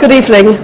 [0.00, 0.56] Good evening.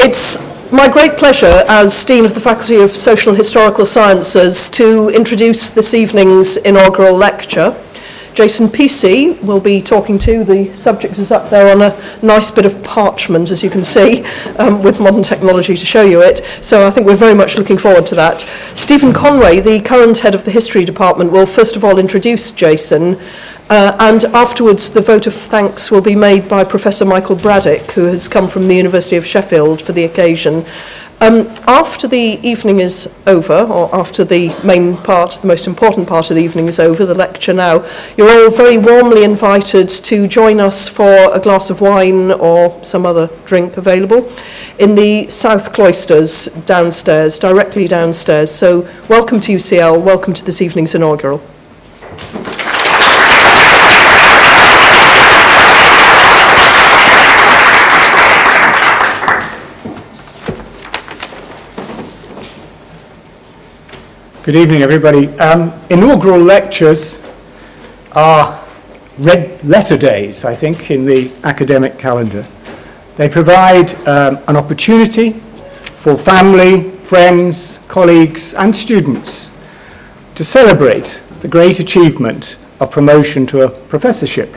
[0.00, 0.38] It's
[0.70, 5.70] my great pleasure as Dean of the Faculty of Social and Historical Sciences to introduce
[5.70, 7.74] this evening's inaugural lecture.
[8.36, 10.44] Jason Peacey will be talking to.
[10.44, 14.24] The subject is up there on a nice bit of parchment, as you can see,
[14.58, 16.44] um, with modern technology to show you it.
[16.60, 18.42] So I think we're very much looking forward to that.
[18.74, 23.18] Stephen Conway, the current head of the History Department, will first of all introduce Jason.
[23.70, 28.04] Uh, and afterwards, the vote of thanks will be made by Professor Michael Braddick, who
[28.04, 30.66] has come from the University of Sheffield for the occasion.
[31.18, 36.30] Um, after the evening is over, or after the main part, the most important part
[36.30, 37.86] of the evening is over, the lecture now,
[38.18, 43.06] you're all very warmly invited to join us for a glass of wine or some
[43.06, 44.30] other drink available
[44.78, 48.50] in the South Cloisters downstairs, directly downstairs.
[48.50, 51.42] So welcome to UCL, welcome to this evening's inaugural.
[64.46, 65.26] Good evening, everybody.
[65.40, 67.20] Um, inaugural lectures
[68.12, 68.64] are
[69.18, 72.46] red letter days, I think, in the academic calendar.
[73.16, 75.32] They provide um, an opportunity
[75.96, 79.50] for family, friends, colleagues, and students
[80.36, 84.54] to celebrate the great achievement of promotion to a professorship.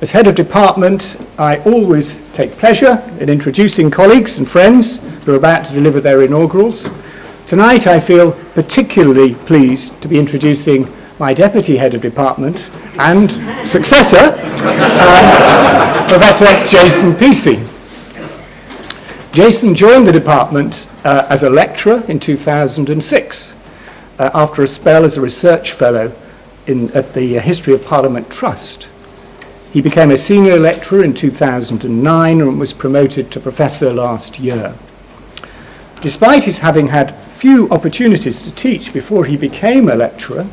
[0.00, 5.38] As head of department, I always take pleasure in introducing colleagues and friends who are
[5.38, 6.88] about to deliver their inaugurals
[7.50, 10.86] Tonight I feel particularly pleased to be introducing
[11.18, 13.28] my Deputy Head of Department and
[13.66, 14.38] successor,
[15.00, 17.60] um, Professor Jason Peacey.
[19.32, 23.56] Jason joined the department uh, as a lecturer in 2006
[24.20, 26.12] uh, after a spell as a research fellow
[26.68, 28.88] in, at the History of Parliament Trust.
[29.72, 34.72] He became a senior lecturer in 2009 and was promoted to professor last year.
[36.00, 40.46] Despite his having had few opportunities to teach before he became a lecturer,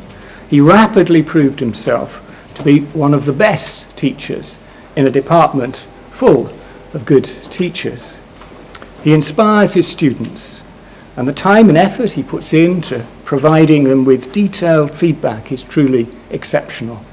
[0.48, 4.58] he rapidly proved himself to be one of the best teachers
[4.96, 6.46] in a department full
[6.94, 8.18] of good teachers.
[9.04, 10.62] He inspires his students,
[11.14, 16.08] and the time and effort he puts into providing them with detailed feedback is truly
[16.30, 17.04] exceptional.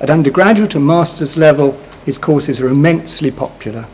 [0.00, 3.84] At undergraduate and master's level, his courses are immensely popular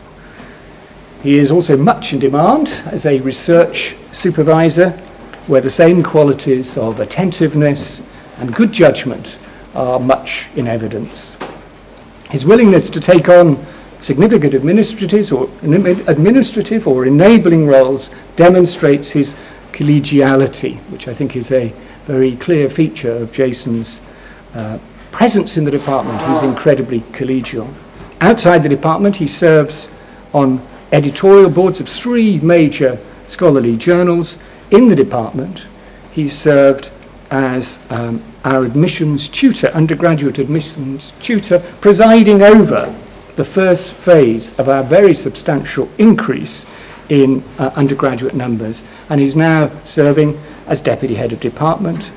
[1.23, 4.91] he is also much in demand as a research supervisor,
[5.47, 8.05] where the same qualities of attentiveness
[8.39, 9.39] and good judgment
[9.73, 11.37] are much in evidence.
[12.29, 13.57] His willingness to take on
[14.01, 19.33] significant administrative or, administrative or enabling roles demonstrates his
[19.71, 21.69] collegiality, which I think is a
[22.03, 24.05] very clear feature of Jason's
[24.55, 24.77] uh,
[25.13, 26.21] presence in the department.
[26.23, 27.73] He's incredibly collegial.
[28.19, 29.89] Outside the department, he serves
[30.33, 30.61] on
[30.93, 34.37] editorial boards of three major scholarly journals
[34.71, 35.67] in the department.
[36.11, 36.91] He served
[37.31, 42.95] as um, our admissions tutor, undergraduate admissions tutor, presiding over
[43.35, 46.67] the first phase of our very substantial increase
[47.09, 48.83] in uh, undergraduate numbers.
[49.09, 52.11] And he's now serving as deputy head of department.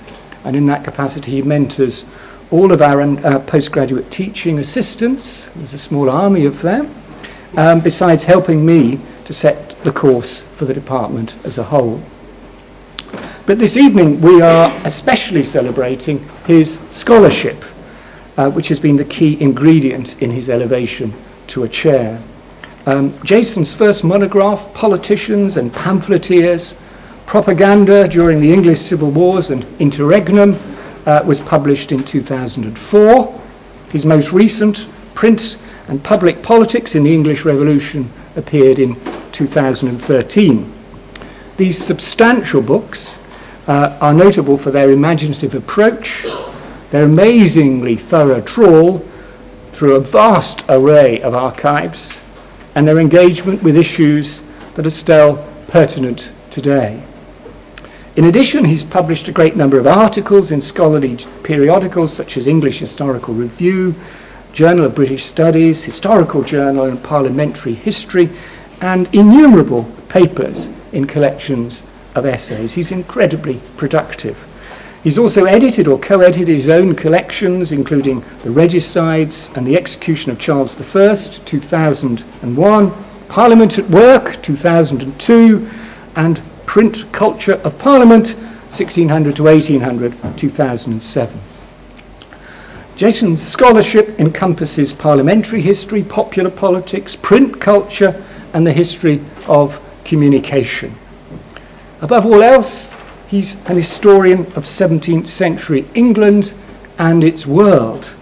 [0.44, 2.04] And in that capacity, he mentors
[2.50, 5.46] all of our uh, postgraduate teaching assistants.
[5.56, 6.94] There's a small army of them
[7.56, 12.00] um, besides helping me to set the course for the department as a whole.
[13.46, 17.64] But this evening we are especially celebrating his scholarship,
[18.36, 21.12] uh, which has been the key ingredient in his elevation
[21.48, 22.20] to a chair.
[22.86, 26.78] Um, Jason's first monograph, Politicians and Pamphleteers,
[27.26, 30.56] Propaganda during the English Civil Wars and Interregnum,
[31.06, 33.42] uh, was published in 2004.
[33.90, 35.56] His most recent, Print
[35.88, 38.96] and Public Politics in the English Revolution appeared in
[39.32, 40.72] 2013.
[41.56, 43.20] These substantial books
[43.66, 46.26] uh, are notable for their imaginative approach,
[46.90, 48.98] their amazingly thorough trawl
[49.72, 52.18] through a vast array of archives,
[52.74, 54.42] and their engagement with issues
[54.74, 57.02] that are still pertinent today.
[58.16, 62.78] In addition, he's published a great number of articles in scholarly periodicals such as English
[62.78, 63.94] Historical Review,
[64.56, 68.30] Journal of British Studies, Historical Journal and Parliamentary History,
[68.80, 72.72] and innumerable papers in collections of essays.
[72.72, 74.46] He's incredibly productive.
[75.04, 80.32] He's also edited or co edited his own collections, including The Regicides and the Execution
[80.32, 82.92] of Charles I, 2001,
[83.28, 85.68] Parliament at Work, 2002,
[86.16, 88.28] and Print Culture of Parliament,
[88.70, 91.45] 1600 to 1800, 2007.
[92.96, 100.94] Jason's scholarship encompasses parliamentary history, popular politics, print culture, and the history of communication.
[102.00, 102.96] Above all else,
[103.28, 106.54] he's an historian of 17th century England
[106.98, 108.14] and its world.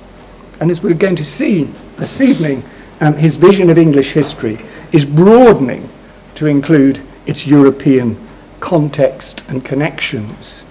[0.59, 1.65] And as we're going to see
[1.97, 2.65] this evening,
[3.01, 4.59] um, his vision of English history
[4.91, 5.89] is broadening
[6.35, 8.17] to include its European
[8.59, 10.65] context and connections.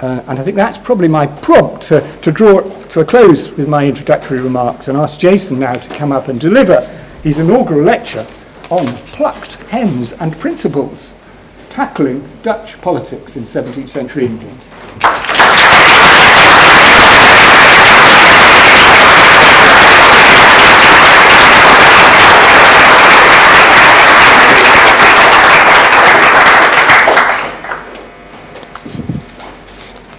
[0.00, 3.70] Uh, and I think that's probably my prompt to, to draw to a close with
[3.70, 6.86] my introductory remarks and ask Jason now to come up and deliver
[7.22, 8.26] his inaugural lecture
[8.68, 8.84] on
[9.14, 11.14] plucked hens and principals,
[11.70, 14.60] tackling Dutch politics in 17th century England.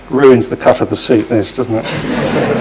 [0.10, 2.53] ruins the cut of the seat, this, doesn't it?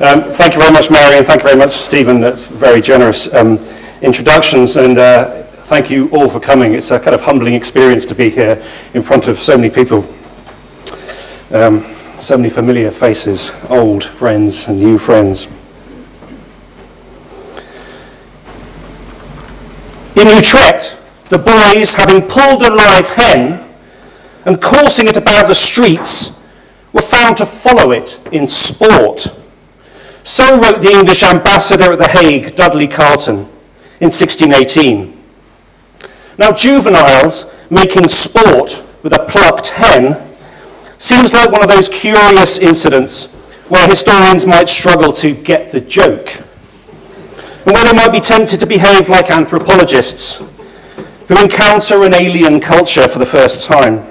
[0.00, 2.20] Um, thank you very much, Mary, and thank you very much, Stephen.
[2.20, 3.58] That's very generous um,
[4.02, 6.74] introductions, and uh, thank you all for coming.
[6.74, 8.62] It's a kind of humbling experience to be here
[8.92, 10.04] in front of so many people,
[11.50, 11.80] um,
[12.18, 15.46] so many familiar faces, old friends and new friends.
[20.14, 20.98] In Utrecht,
[21.30, 23.66] the boys, having pulled a live hen
[24.44, 26.38] and coursing it about the streets,
[26.92, 29.28] were found to follow it in sport.
[30.26, 33.46] So wrote the English ambassador at The Hague, Dudley Carleton,
[34.00, 35.16] in 1618.
[36.36, 40.20] Now, juveniles making sport with a plucked hen
[40.98, 46.28] seems like one of those curious incidents where historians might struggle to get the joke,
[47.64, 50.38] and where they might be tempted to behave like anthropologists
[51.28, 54.04] who encounter an alien culture for the first time.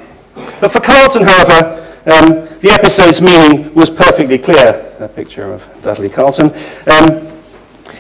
[0.62, 1.76] But for Carleton, however,
[2.06, 4.85] um, the episode's meaning was perfectly clear.
[5.00, 6.52] A picture of Dudley Carleton.
[6.88, 7.28] Um,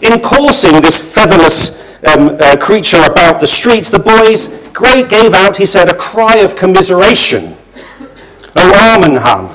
[0.01, 5.57] in coursing this featherless um, uh, creature about the streets, the boys great gave out,
[5.57, 7.57] he said, a cry of commiseration.
[8.55, 9.53] O Armenham.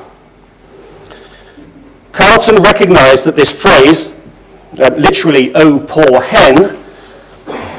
[2.13, 4.15] Carleton recognized that this phrase,
[4.79, 6.77] uh, literally, oh poor hen,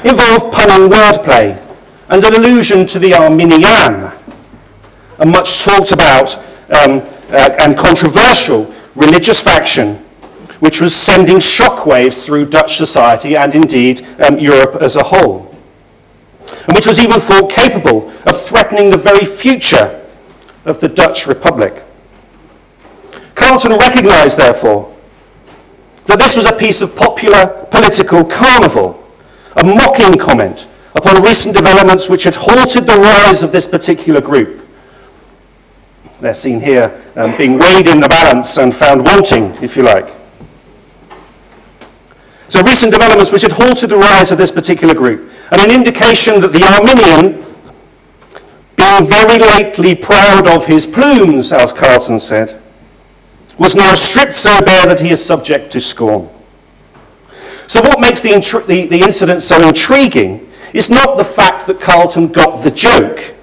[0.03, 1.61] involved punning wordplay
[2.09, 4.11] and an allusion to the Arminian,
[5.19, 6.35] a much talked about
[6.71, 10.03] um, uh, and controversial religious faction
[10.61, 15.55] which was sending shockwaves through Dutch society and indeed um, Europe as a whole,
[16.67, 19.99] and which was even thought capable of threatening the very future
[20.65, 21.83] of the Dutch Republic.
[23.33, 24.95] Carleton recognized, therefore,
[26.05, 29.03] that this was a piece of popular political carnival,
[29.55, 34.60] a mocking comment upon recent developments which had halted the rise of this particular group
[36.21, 40.07] they're seen here um, being weighed in the balance and found wanting, if you like.
[42.47, 46.39] So recent developments which had halted the rise of this particular group, and an indication
[46.41, 47.41] that the Arminian,
[48.75, 52.61] being very lately proud of his plumes, as Carleton said,
[53.57, 56.29] was now stripped so bare that he is subject to scorn.
[57.67, 61.79] So what makes the, intri- the, the incident so intriguing is not the fact that
[61.79, 63.33] Carleton got the joke,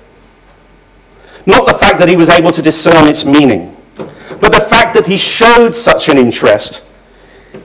[1.49, 5.07] not the fact that he was able to discern its meaning, but the fact that
[5.07, 6.85] he showed such an interest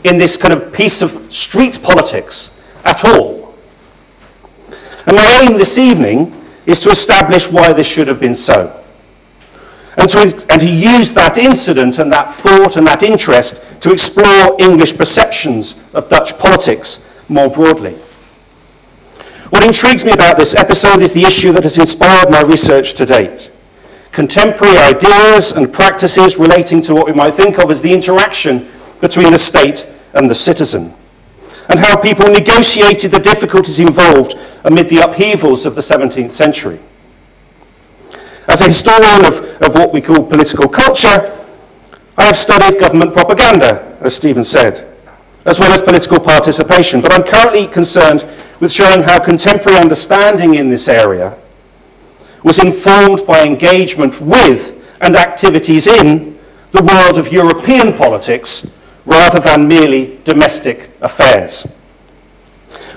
[0.05, 3.53] in this kind of piece of street politics at all.
[5.05, 6.33] And my aim this evening
[6.65, 8.81] is to establish why this should have been so.
[9.97, 14.55] And to, and to use that incident and that thought and that interest to explore
[14.59, 17.95] English perceptions of Dutch politics more broadly.
[19.49, 23.05] What intrigues me about this episode is the issue that has inspired my research to
[23.05, 23.51] date
[24.13, 28.69] contemporary ideas and practices relating to what we might think of as the interaction
[29.01, 30.93] between the state and the citizen,
[31.69, 36.79] and how people negotiated the difficulties involved amid the upheavals of the 17th century.
[38.47, 41.39] As a historian of, of what we call political culture,
[42.15, 44.95] I have studied government propaganda, as Stephen said,
[45.45, 48.23] as well as political participation, but I'm currently concerned
[48.59, 51.35] with showing how contemporary understanding in this area
[52.43, 56.37] was informed by engagement with and activities in
[56.71, 58.71] the world of European politics
[59.05, 61.67] rather than merely domestic affairs.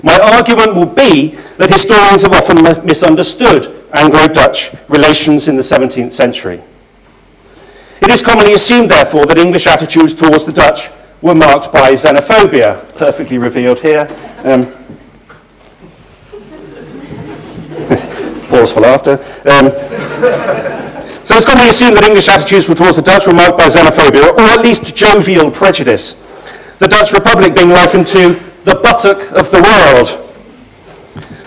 [0.03, 6.11] My argument will be that historians have often misunderstood Anglo Dutch relations in the 17th
[6.11, 6.61] century.
[8.01, 10.89] It is commonly assumed, therefore, that English attitudes towards the Dutch
[11.21, 14.07] were marked by xenophobia, perfectly revealed here.
[14.43, 14.71] Um,
[18.49, 19.13] Pause for laughter.
[19.45, 19.71] Um,
[21.27, 24.47] so it's commonly assumed that English attitudes towards the Dutch were marked by xenophobia, or
[24.47, 26.15] at least jovial prejudice.
[26.79, 30.23] The Dutch Republic being likened to the buttock of the world.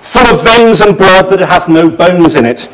[0.00, 2.68] full of veins and blood but have no bones in it.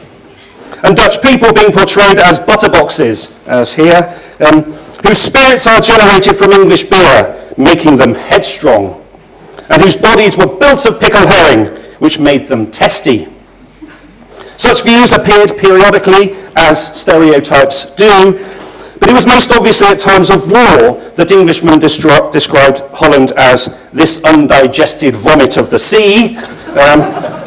[0.82, 4.62] And Dutch people being portrayed as butterboxes, as here, um,
[5.04, 9.04] whose spirits are generated from English beer, making them headstrong,
[9.70, 11.66] and whose bodies were built of pickled herring,
[11.98, 13.28] which made them testy.
[14.56, 18.38] Such views appeared periodically, as stereotypes do,
[18.98, 23.68] but it was most obviously at times of war that Englishmen destri- described Holland as
[23.92, 26.38] this undigested vomit of the sea,
[26.80, 27.00] um,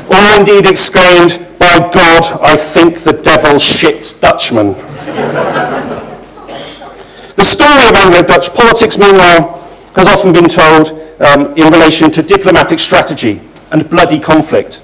[0.08, 4.74] or indeed exclaimed, by God, I think the devil shits Dutchmen.
[7.36, 9.60] the story of Anglo-Dutch politics, meanwhile,
[9.96, 14.82] has often been told um, in relation to diplomatic strategy and bloody conflict.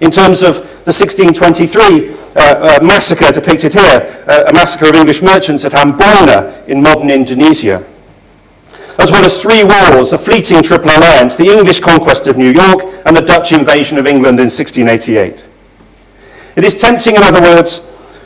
[0.00, 5.22] In terms of the 1623 uh, uh, massacre depicted here, uh, a massacre of English
[5.22, 7.82] merchants at Amboina in modern Indonesia,
[8.98, 12.82] as well as three wars, a fleeting Triple Alliance, the English conquest of New York,
[13.06, 15.46] and the Dutch invasion of England in 1688.
[16.56, 17.78] It is tempting, in other words,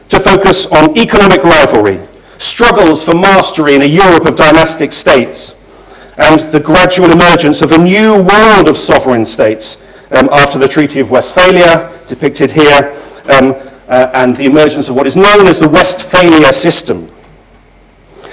[0.09, 2.01] to focus on economic rivalry,
[2.39, 5.55] struggles for mastery in a Europe of dynastic states,
[6.19, 11.01] and the gradual emergence of a new world of sovereign states um, after the Treaty
[11.01, 12.95] of Westphalia, depicted here,
[13.33, 13.55] um,
[13.89, 17.09] uh, and the emergence of what is known as the Westphalia system.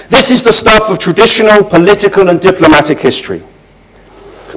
[0.08, 3.42] This is the stuff of traditional political and diplomatic history.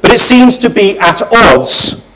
[0.01, 2.07] But it seems to be at odds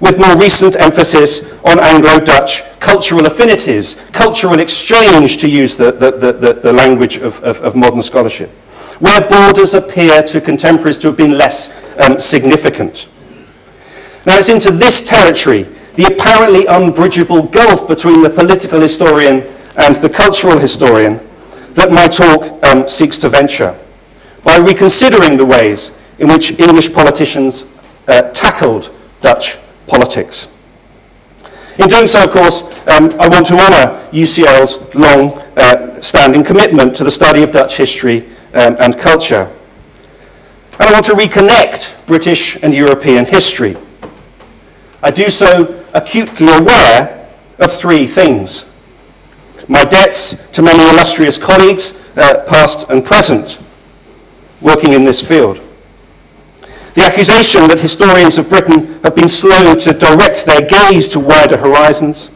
[0.00, 6.52] with more recent emphasis on Anglo-Dutch cultural affinities, cultural exchange, to use the, the, the,
[6.54, 8.50] the language of, of, of, modern scholarship,
[8.98, 13.08] where borders appear to contemporaries to have been less um, significant.
[14.24, 15.64] Now, it's into this territory,
[15.94, 19.42] the apparently unbridgeable gulf between the political historian
[19.76, 21.18] and the cultural historian,
[21.74, 23.76] that my talk um, seeks to venture
[24.44, 27.64] by reconsidering the ways in which English politicians
[28.06, 30.48] uh, tackled Dutch politics.
[31.78, 36.94] In doing so, of course, um, I want to honour UCL's long uh, standing commitment
[36.96, 39.50] to the study of Dutch history um, and culture.
[40.78, 43.76] And I want to reconnect British and European history
[45.02, 47.28] I do so acutely aware
[47.58, 48.72] of three things.
[49.68, 53.60] My debts to many illustrious colleagues, uh, past and present,
[54.60, 55.60] working in this field.
[56.94, 61.56] The accusation that historians of Britain have been slow to direct their gaze to wider
[61.56, 62.30] horizons,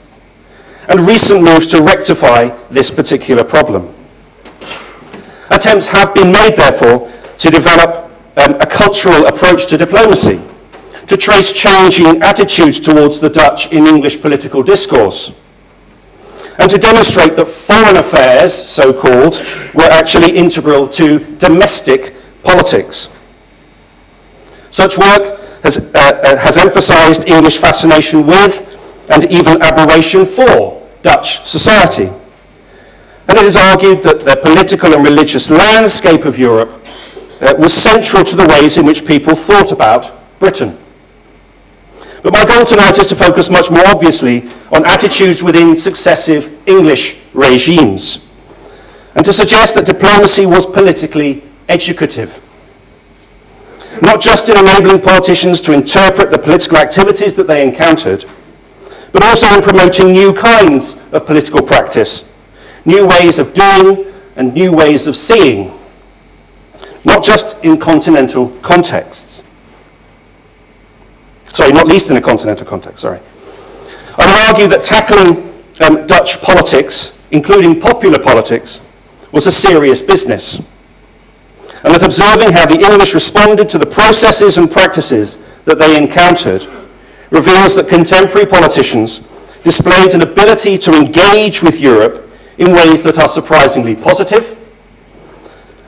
[0.88, 3.94] and recent moves to rectify this particular problem.
[5.50, 10.40] Attempts have been made, therefore, to develop um, a cultural approach to diplomacy
[11.06, 15.32] to trace changing attitudes towards the Dutch in English political discourse,
[16.58, 19.38] and to demonstrate that foreign affairs, so called,
[19.74, 23.08] were actually integral to domestic politics.
[24.70, 28.62] Such work has, uh, uh, has emphasized English fascination with
[29.10, 32.10] and even admiration for Dutch society.
[33.28, 36.70] And it is argued that the political and religious landscape of Europe
[37.40, 40.78] uh, was central to the ways in which people thought about Britain.
[42.26, 44.42] But my goal tonight is to focus much more obviously
[44.72, 48.26] on attitudes within successive English regimes,
[49.14, 52.42] and to suggest that diplomacy was politically educative.
[54.02, 58.24] Not just in enabling politicians to interpret the political activities that they encountered,
[59.12, 62.34] but also in promoting new kinds of political practice,
[62.84, 65.72] new ways of doing and new ways of seeing,
[67.04, 69.44] not just in continental contexts.
[71.56, 73.18] Sorry, not least in a continental context, sorry.
[74.18, 78.82] I would argue that tackling um, Dutch politics, including popular politics,
[79.32, 80.58] was a serious business.
[81.82, 86.66] And that observing how the English responded to the processes and practices that they encountered
[87.30, 89.20] reveals that contemporary politicians
[89.64, 94.52] displayed an ability to engage with Europe in ways that are surprisingly positive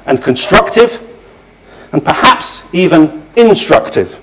[0.07, 0.99] and constructive
[1.93, 4.23] and perhaps even instructive.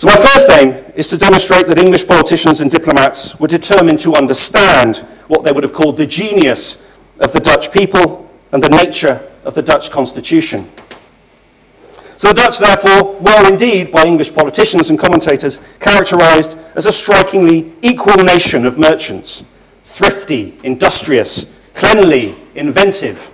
[0.00, 4.14] So my first aim is to demonstrate that English politicians and diplomats were determined to
[4.14, 4.96] understand
[5.28, 6.82] what they would have called the genius
[7.18, 10.66] of the Dutch people and the nature of the Dutch constitution.
[12.16, 17.70] So the Dutch, therefore, were indeed, by English politicians and commentators, characterized as a strikingly
[17.82, 19.44] equal nation of merchants,
[19.84, 23.30] thrifty, industrious, cleanly, inventive.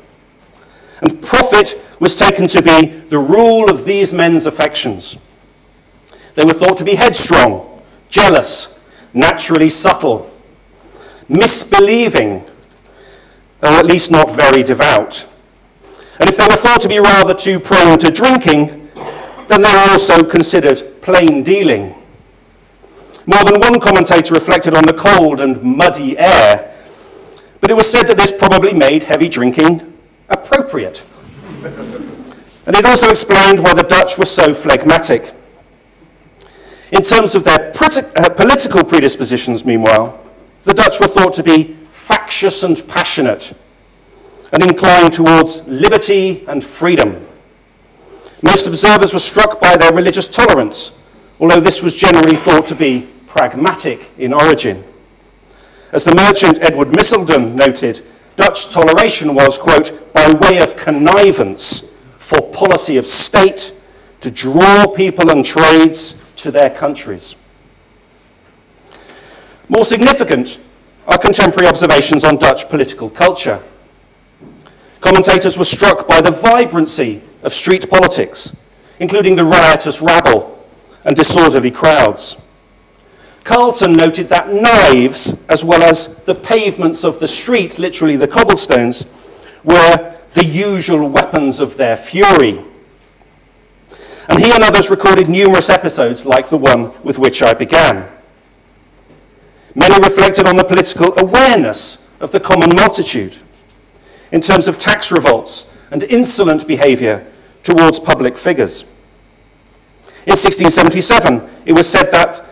[1.00, 5.16] And profit was taken to be the rule of these men's affections.
[6.36, 8.78] They were thought to be headstrong, jealous,
[9.14, 10.30] naturally subtle,
[11.28, 12.46] misbelieving,
[13.62, 15.26] or at least not very devout.
[16.20, 18.90] And if they were thought to be rather too prone to drinking,
[19.48, 21.94] then they were also considered plain dealing.
[23.24, 26.74] More than one commentator reflected on the cold and muddy air,
[27.60, 29.90] but it was said that this probably made heavy drinking
[30.28, 31.02] appropriate.
[31.64, 35.32] and it also explained why the Dutch were so phlegmatic.
[36.92, 40.24] In terms of their uh, political predispositions, meanwhile,
[40.62, 43.52] the Dutch were thought to be factious and passionate,
[44.52, 47.26] and inclined towards liberty and freedom.
[48.42, 50.92] Most observers were struck by their religious tolerance,
[51.40, 54.84] although this was generally thought to be pragmatic in origin.
[55.92, 58.04] As the merchant Edward Misselden noted,
[58.36, 63.74] Dutch toleration was, quote, by way of connivance for policy of state
[64.20, 67.34] to draw people and trades to their countries.
[69.68, 70.58] More significant
[71.08, 73.60] are contemporary observations on Dutch political culture.
[75.00, 78.54] Commentators were struck by the vibrancy of street politics,
[79.00, 80.64] including the riotous rabble
[81.04, 82.40] and disorderly crowds.
[83.44, 89.04] Carleton noted that knives, as well as the pavements of the street, literally the cobblestones,
[89.62, 92.60] were the usual weapons of their fury.
[94.36, 98.06] And he and others recorded numerous episodes like the one with which I began.
[99.74, 103.38] Many reflected on the political awareness of the common multitude
[104.32, 107.26] in terms of tax revolts and insolent behavior
[107.62, 108.82] towards public figures.
[110.26, 112.44] In 1677, it was said that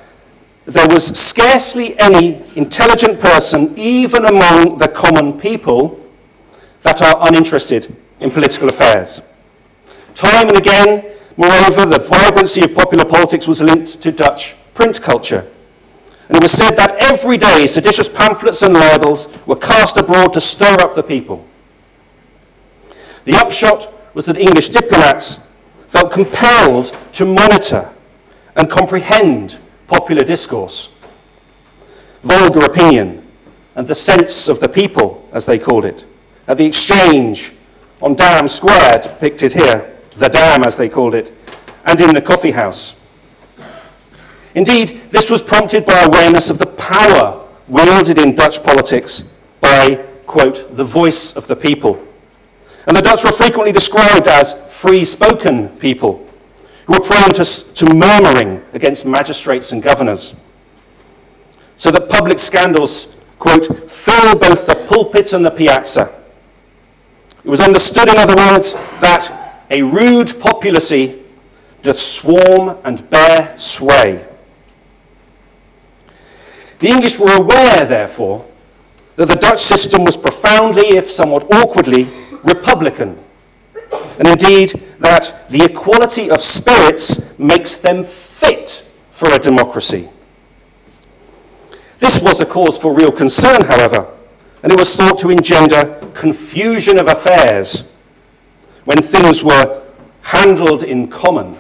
[0.65, 6.03] there was scarcely any intelligent person, even among the common people,
[6.81, 9.21] that are uninterested in political affairs.
[10.15, 15.47] Time and again, moreover, the vibrancy of popular politics was linked to Dutch print culture.
[16.29, 20.41] And it was said that every day seditious pamphlets and libels were cast abroad to
[20.41, 21.47] stir up the people.
[23.25, 25.47] The upshot was that English diplomats
[25.89, 27.91] felt compelled to monitor
[28.57, 30.89] and comprehend popular discourse,
[32.23, 33.27] vulgar opinion,
[33.77, 36.05] and the sense of the people, as they called it,
[36.47, 37.53] at the exchange
[38.01, 41.33] on Dam Square, depicted here, the Dam as they called it,
[41.87, 42.97] and in the coffee house.
[44.55, 49.25] Indeed, this was prompted by awareness of the power wielded in Dutch politics
[49.61, 49.97] by,
[50.27, 52.03] quote, the voice of the people.
[52.87, 56.29] And the Dutch were frequently described as free spoken people
[56.87, 60.35] who were prone to, to murmuring against magistrates and governors.
[61.77, 66.15] So that public scandals, quote, fill both the pulpit and the piazza.
[67.43, 71.23] It was understood, in other words, that a rude populacy
[71.83, 74.25] doth swarm and bear sway.
[76.79, 78.45] The English were aware, therefore,
[79.17, 82.07] that the Dutch system was profoundly, if somewhat awkwardly,
[82.43, 83.19] republican,
[84.19, 90.09] and indeed that the equality of spirits makes them fit for a democracy.
[91.99, 94.07] This was a cause for real concern, however,
[94.63, 97.94] and it was thought to engender confusion of affairs
[98.85, 99.83] when things were
[100.23, 101.59] handled in common.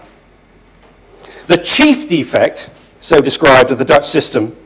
[1.46, 4.56] The chief defect, so described, of the Dutch system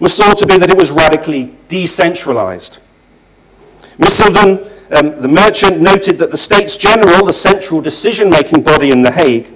[0.00, 2.78] was thought to be that it was radically decentralized.
[3.98, 9.02] Misselden um, the merchant noted that the States General, the central decision making body in
[9.02, 9.46] The Hague,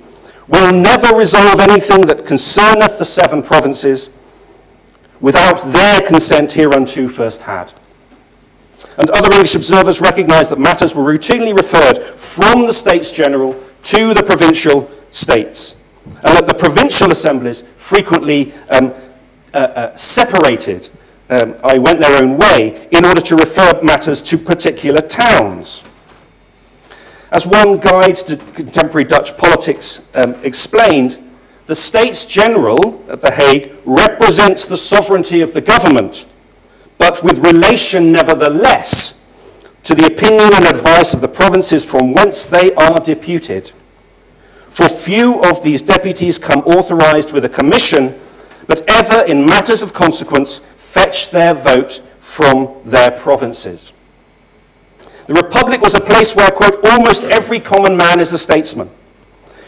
[0.46, 4.10] will never resolve anything that concerneth the seven provinces
[5.20, 7.72] without their consent hereunto first had.
[8.98, 14.14] And other English observers recognized that matters were routinely referred from the States General to
[14.14, 18.92] the provincial states, and that the provincial assemblies frequently um,
[19.52, 20.88] uh, uh, separated
[21.30, 25.82] um, I went their own way in order to refer matters to particular towns.
[27.32, 31.18] As one guide to contemporary Dutch politics um, explained,
[31.66, 36.26] the States General at The Hague represents the sovereignty of the government,
[37.04, 39.26] but with relation nevertheless
[39.82, 43.70] to the opinion and advice of the provinces from whence they are deputed.
[44.70, 48.18] For few of these deputies come authorized with a commission,
[48.68, 53.92] but ever in matters of consequence fetch their vote from their provinces.
[55.26, 58.88] The Republic was a place where, quote, almost every common man is a statesman,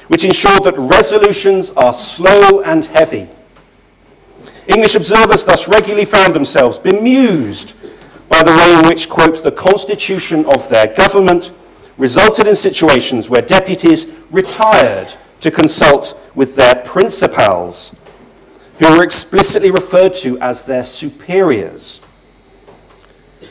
[0.09, 3.29] which ensured that resolutions are slow and heavy.
[4.69, 7.77] English observers thus regularly found themselves bemused
[8.29, 11.53] by the way in which, quote, the constitution of their government
[11.99, 17.95] resulted in situations where deputies retired to consult with their principals
[18.79, 22.01] who were explicitly referred to as their superiors.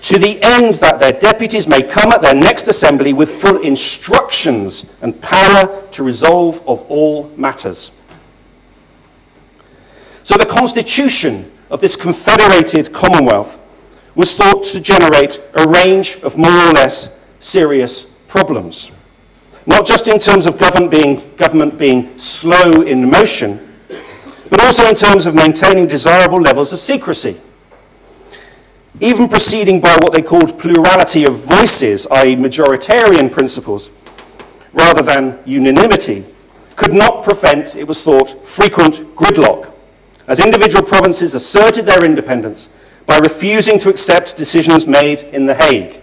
[0.01, 4.85] to the end that their deputies may come at their next assembly with full instructions
[5.01, 7.91] and power to resolve of all matters.
[10.25, 13.59] So the constitution of this confederated commonwealth
[14.15, 18.91] was thought to generate a range of more or less serious problems.
[19.67, 23.71] Not just in terms of government being, government being slow in motion,
[24.49, 27.39] but also in terms of maintaining desirable levels of secrecy.
[29.01, 33.91] Even proceeding by what they called plurality of voices, i.e., majoritarian principles,
[34.73, 36.25] rather than unanimity,
[36.75, 39.74] could not prevent, it was thought, frequent gridlock,
[40.27, 42.69] as individual provinces asserted their independence
[43.05, 46.01] by refusing to accept decisions made in The Hague,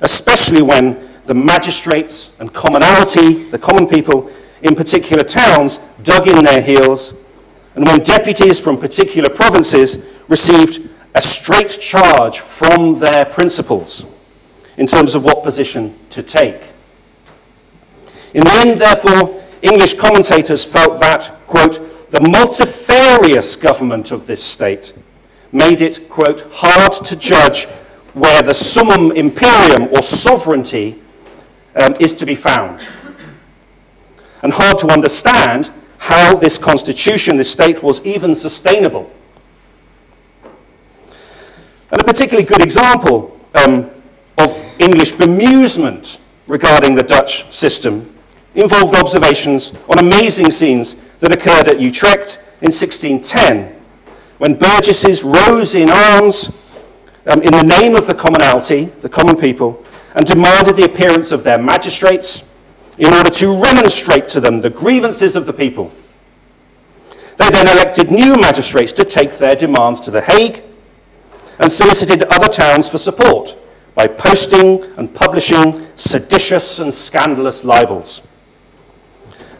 [0.00, 4.30] especially when the magistrates and commonality, the common people
[4.62, 7.14] in particular towns, dug in their heels,
[7.74, 14.04] and when deputies from particular provinces received a straight charge from their principals
[14.76, 16.72] in terms of what position to take.
[18.34, 24.92] In the end, therefore, English commentators felt that, quote, the multifarious government of this state
[25.52, 27.66] made it, quote, hard to judge
[28.14, 31.00] where the summum imperium or sovereignty
[31.76, 32.80] um, is to be found.
[34.42, 39.10] And hard to understand how this constitution, this state, was even sustainable.
[41.92, 43.90] And a particularly good example um,
[44.38, 48.12] of English bemusement regarding the Dutch system
[48.54, 53.80] involved observations on amazing scenes that occurred at Utrecht in 1610
[54.38, 56.50] when burgesses rose in arms
[57.26, 59.84] um, in the name of the commonalty, the common people,
[60.14, 62.48] and demanded the appearance of their magistrates
[62.98, 65.92] in order to remonstrate to them the grievances of the people.
[67.36, 70.62] They then elected new magistrates to take their demands to The Hague
[71.58, 73.56] and solicited other towns for support
[73.94, 78.22] by posting and publishing seditious and scandalous libels.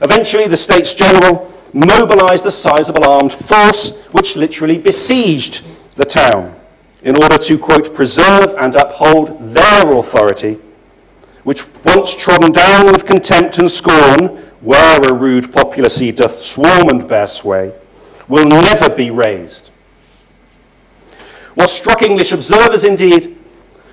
[0.02, 5.64] Eventually, the States General mobilized a sizable armed force which literally besieged
[5.96, 6.54] the town
[7.02, 10.58] in order to, quote, preserve and uphold their authority,
[11.44, 14.28] which once trodden down with contempt and scorn,
[14.60, 17.72] where a rude populacy doth swarm and bear sway,
[18.28, 19.68] will never be raised.
[21.54, 23.36] What struck English observers, indeed,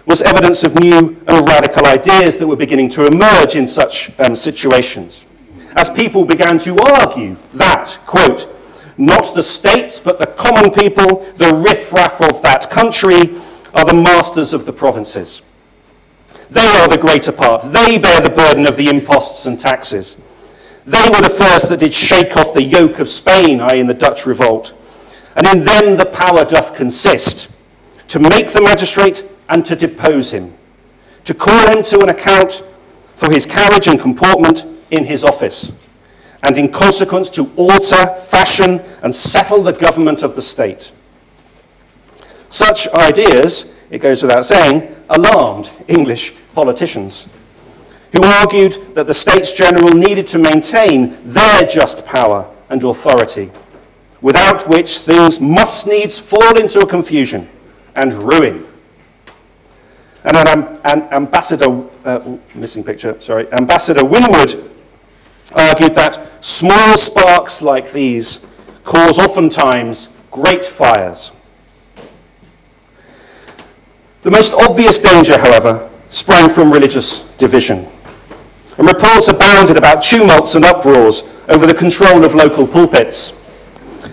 [0.06, 4.36] was evidence of new and radical ideas that were beginning to emerge in such um,
[4.36, 5.26] situations
[5.75, 8.47] as people began to argue that, quote,
[8.97, 13.36] not the states, but the common people, the riffraff of that country,
[13.73, 15.41] are the masters of the provinces.
[16.49, 17.71] They are the greater part.
[17.71, 20.17] They bear the burden of the imposts and taxes.
[20.86, 23.93] They were the first that did shake off the yoke of Spain, i.e., in the
[23.93, 24.73] Dutch revolt.
[25.36, 27.51] And in them the power doth consist
[28.08, 30.53] to make the magistrate and to depose him,
[31.25, 32.63] to call him to an account
[33.15, 35.71] for his carriage and comportment in his office,
[36.43, 40.91] and in consequence to alter, fashion, and settle the government of the state.
[42.50, 47.28] Such ideas, it goes without saying, alarmed English politicians,
[48.13, 53.52] who argued that the States General needed to maintain their just power and authority,
[54.21, 57.47] without which things must needs fall into a confusion
[57.95, 58.65] and ruin.
[60.23, 64.71] And an, an ambassador, uh, missing picture, sorry, Ambassador Winwood
[65.51, 68.39] argued that small sparks like these
[68.83, 71.31] cause oftentimes great fires.
[74.23, 77.88] The most obvious danger, however, sprang from religious division.
[78.77, 83.41] And reports abounded about tumults and uproars over the control of local pulpits,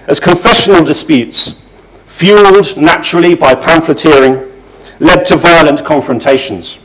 [0.06, 1.60] as confessional disputes,
[2.06, 4.50] fueled naturally by pamphleteering,
[5.00, 6.78] led to violent confrontations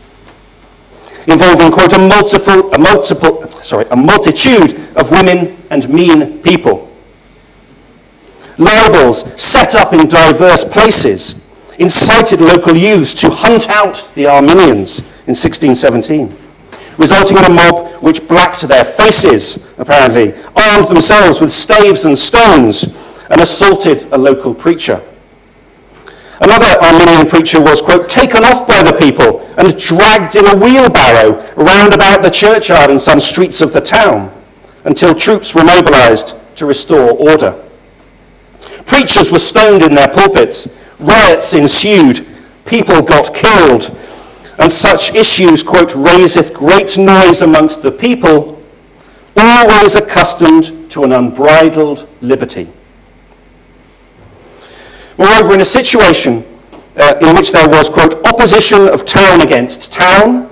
[1.27, 6.89] involving, quote, a multiple, a multiple, sorry, a multitude of women and mean people.
[8.57, 11.41] Libels set up in diverse places
[11.79, 16.35] incited local youths to hunt out the Arminians in 1617,
[16.97, 22.83] resulting in a mob which blacked their faces, apparently, armed themselves with staves and stones,
[23.31, 25.01] and assaulted a local preacher.
[26.41, 31.31] Another Arminian preacher was, quote, taken off by the people and dragged in a wheelbarrow
[31.55, 34.31] round about the churchyard and some streets of the town
[34.85, 37.51] until troops were mobilized to restore order.
[38.85, 42.25] Preachers were stoned in their pulpits, riots ensued,
[42.65, 43.95] people got killed,
[44.59, 48.61] and such issues, quote, raiseth great noise amongst the people,
[49.35, 52.67] always accustomed to an unbridled liberty.
[55.19, 56.45] Moreover, in a situation
[56.95, 60.49] uh, in which there was, quote, opposition of town against town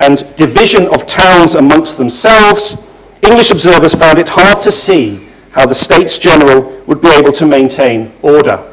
[0.00, 2.90] and division of towns amongst themselves,
[3.22, 7.44] English observers found it hard to see how the States General would be able to
[7.44, 8.66] maintain order.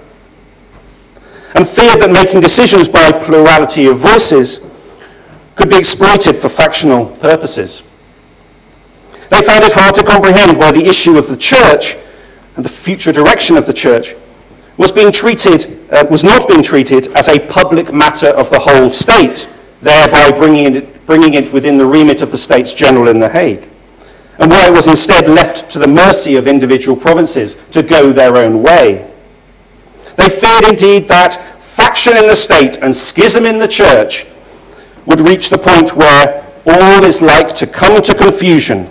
[1.56, 4.62] And feared that making decisions by plurality of voices
[5.56, 7.84] could be exploited for factional purposes.
[9.30, 11.98] They found it hard to comprehend why the issue of the church
[12.56, 14.16] and the future direction of the church
[14.78, 18.90] was being treated, uh, was not being treated as a public matter of the whole
[18.90, 19.50] state,
[19.82, 23.68] thereby bringing it, bringing it within the remit of the States General in The Hague,
[24.40, 28.38] and why it was instead left to the mercy of individual provinces to go their
[28.38, 29.12] own way.
[30.16, 34.26] They feared indeed that faction in the state and schism in the church
[35.06, 38.90] would reach the point where all is like to come to confusion,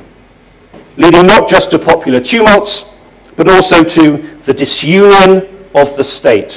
[0.97, 2.95] leading not just to popular tumults,
[3.37, 6.57] but also to the disunion of the state.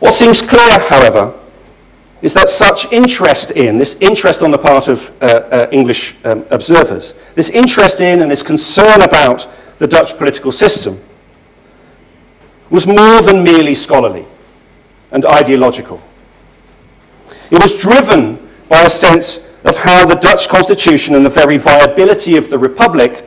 [0.00, 1.32] What seems clear, however,
[2.20, 6.44] is that such interest in, this interest on the part of uh, uh, English um,
[6.50, 10.98] observers, this interest in and this concern about the Dutch political system
[12.70, 14.26] was more than merely scholarly
[15.12, 16.02] and ideological.
[17.50, 18.36] It was driven
[18.68, 23.24] by a sense of how the Dutch constitution and the very viability of the republic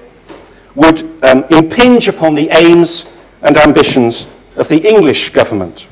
[0.77, 3.11] would um, impinge upon the aims
[3.41, 5.87] and ambitions of the English government.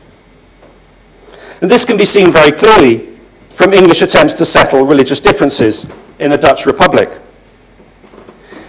[1.61, 3.17] And this can be seen very clearly
[3.49, 5.87] from English attempts to settle religious differences
[6.19, 7.09] in the Dutch Republic.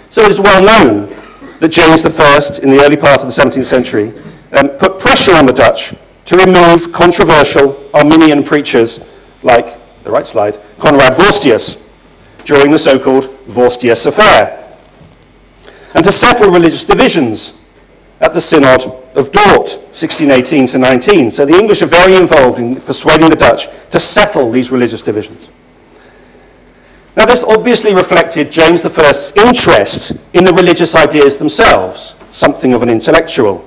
[0.08, 1.14] So it is well known
[1.60, 4.12] that James I, in the early part of the 17th century,
[4.52, 9.00] um, put pressure on the Dutch to remove controversial Arminian preachers
[9.42, 11.82] like, the right slide, Conrad Vorstius,
[12.46, 14.65] during the so-called Vorstius Affair,
[15.96, 17.58] and to settle religious divisions
[18.20, 18.84] at the Synod
[19.16, 21.30] of Dort, 1618 to 19.
[21.30, 25.48] So the English are very involved in persuading the Dutch to settle these religious divisions.
[27.16, 32.90] Now, this obviously reflected James I's interest in the religious ideas themselves, something of an
[32.90, 33.64] intellectual,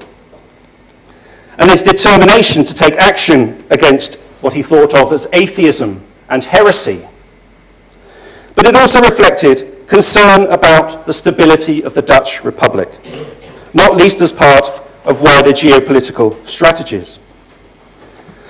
[1.58, 7.02] and his determination to take action against what he thought of as atheism and heresy.
[8.54, 12.90] But it also reflected concern about the stability of the Dutch Republic
[13.74, 14.68] not least as part
[15.06, 17.20] of wider geopolitical strategies.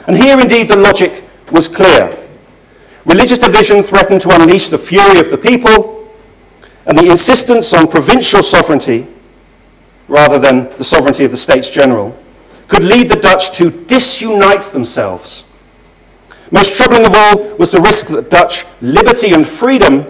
[0.07, 2.15] And here, indeed, the logic was clear.
[3.05, 5.95] Religious division threatened to unleash the fury of the people,
[6.85, 9.05] and the insistence on provincial sovereignty,
[10.07, 12.17] rather than the sovereignty of the States General,
[12.67, 15.43] could lead the Dutch to disunite themselves.
[16.51, 20.03] Most troubling of all was the risk that Dutch liberty and freedom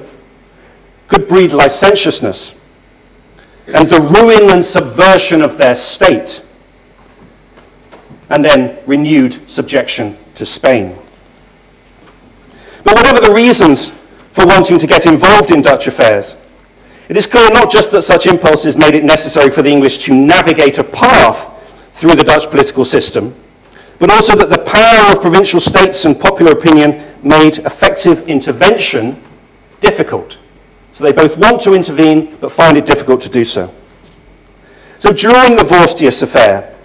[1.09, 2.55] could breed licentiousness
[3.73, 6.43] and the ruin and subversion of their state,
[8.29, 10.95] and then renewed subjection to Spain.
[12.83, 13.91] But whatever the reasons
[14.31, 16.35] for wanting to get involved in Dutch affairs,
[17.09, 20.13] it is clear not just that such impulses made it necessary for the English to
[20.13, 21.55] navigate a path
[21.93, 23.35] through the Dutch political system,
[23.99, 29.21] but also that the power of provincial states and popular opinion made effective intervention
[29.79, 30.37] difficult.
[30.99, 33.73] So they both want to intervene, but find it difficult to do so.
[34.97, 36.75] So during the Vorstius affair,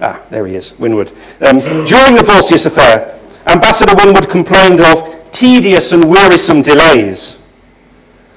[0.00, 1.12] ah, there he is, Winwood.
[1.42, 7.54] Um, during the Vorstius affair, Ambassador Winwood complained of tedious and wearisome delays,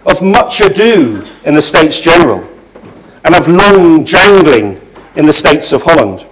[0.06, 2.46] of much ado in the States General,
[3.24, 4.78] and of long jangling
[5.16, 6.24] in the States of Holland,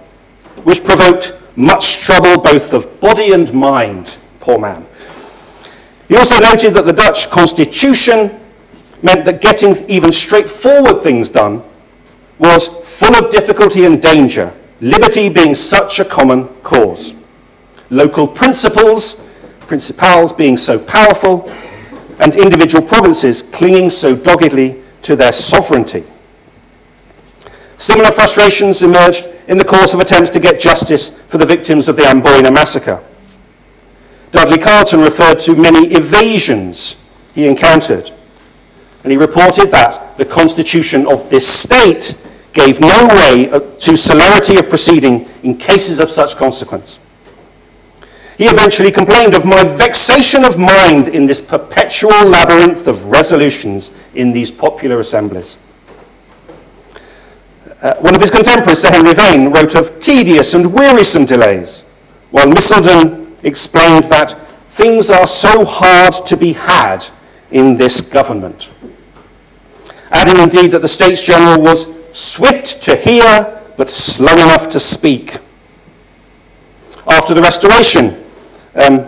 [0.64, 4.86] which provoked much trouble both of body and mind, poor man.
[6.12, 8.38] He also noted that the Dutch constitution
[9.02, 11.62] meant that getting even straightforward things done
[12.38, 12.68] was
[13.00, 17.14] full of difficulty and danger, liberty being such a common cause.
[17.88, 19.22] Local principles,
[19.60, 21.50] principals being so powerful,
[22.20, 26.04] and individual provinces clinging so doggedly to their sovereignty.
[27.78, 31.96] Similar frustrations emerged in the course of attempts to get justice for the victims of
[31.96, 33.02] the Amboina massacre.
[34.32, 36.96] Dudley Carleton referred to many evasions
[37.34, 38.10] he encountered.
[39.04, 42.18] And he reported that the constitution of this state
[42.52, 43.46] gave no way
[43.78, 46.98] to celerity of proceeding in cases of such consequence.
[48.38, 54.32] He eventually complained of my vexation of mind in this perpetual labyrinth of resolutions in
[54.32, 55.58] these popular assemblies.
[57.82, 61.82] Uh, one of his contemporaries, Sir Henry Vane, wrote of tedious and wearisome delays,
[62.30, 64.32] while Misselden explained that
[64.70, 67.06] things are so hard to be had
[67.50, 68.70] in this government.
[70.10, 75.38] Adding indeed that the States General was swift to hear but slow enough to speak,
[77.06, 78.24] after the Restoration.
[78.74, 79.06] Um,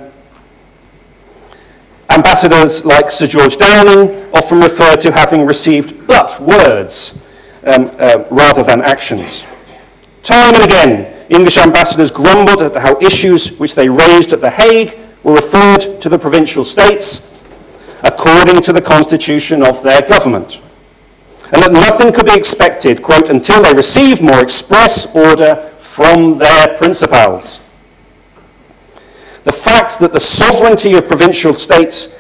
[2.10, 7.22] ambassadors like Sir George Downing often referred to having received but words
[7.64, 9.46] um, uh, rather than actions.
[10.22, 14.98] Time and again, English ambassadors grumbled at how issues which they raised at The Hague
[15.22, 17.30] were referred to the provincial states
[18.02, 20.60] according to the constitution of their government,
[21.52, 26.76] and that nothing could be expected, quote, until they received more express order from their
[26.76, 27.60] principals.
[29.44, 32.14] The fact that the sovereignty of provincial states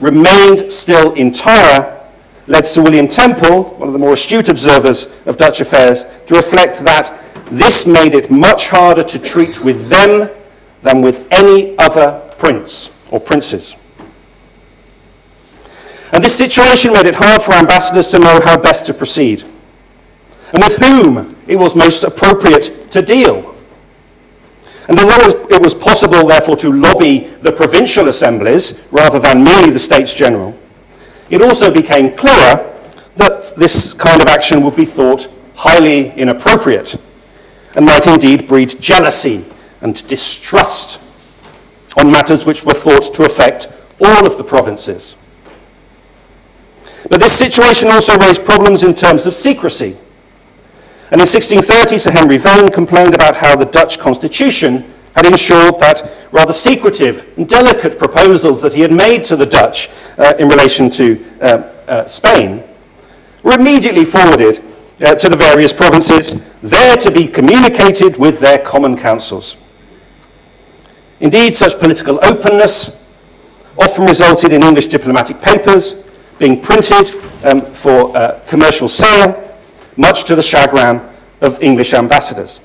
[0.00, 1.94] remained still entire
[2.48, 6.78] led Sir William Temple, one of the more astute observers of Dutch affairs, to reflect
[6.80, 10.30] that this made it much harder to treat with them
[10.82, 13.76] than with any other prince or princes.
[16.12, 19.44] And this situation made it hard for ambassadors to know how best to proceed
[20.52, 23.54] and with whom it was most appropriate to deal.
[24.88, 29.78] And although it was possible, therefore, to lobby the provincial assemblies rather than merely the
[29.78, 30.58] States General,
[31.28, 32.74] it also became clearer
[33.16, 36.96] that this kind of action would be thought highly inappropriate
[37.74, 39.44] and might indeed breed jealousy
[39.80, 41.00] and distrust
[41.96, 43.68] on matters which were thought to affect
[44.00, 45.16] all of the provinces.
[47.08, 49.96] But this situation also raised problems in terms of secrecy.
[51.10, 56.02] And in 1630, Sir Henry Vane complained about how the Dutch constitution had ensured that
[56.32, 60.90] rather secretive and delicate proposals that he had made to the Dutch uh, in relation
[60.90, 61.44] to uh,
[61.88, 62.62] uh, Spain
[63.42, 64.58] were immediately forwarded
[65.00, 69.56] uh, to the various provinces, there to be communicated with their common councils.
[71.20, 73.04] Indeed, such political openness
[73.78, 76.02] often resulted in English diplomatic papers
[76.38, 77.10] being printed
[77.44, 79.44] um, for uh, commercial sale,
[79.96, 81.00] much to the chagrin
[81.40, 82.60] of English ambassadors.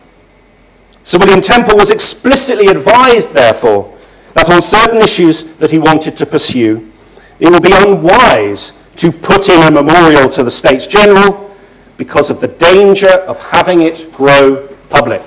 [1.03, 3.95] Sir William Temple was explicitly advised, therefore,
[4.33, 6.91] that on certain issues that he wanted to pursue,
[7.39, 11.52] it would be unwise to put in a memorial to the States General
[11.97, 15.21] because of the danger of having it grow public.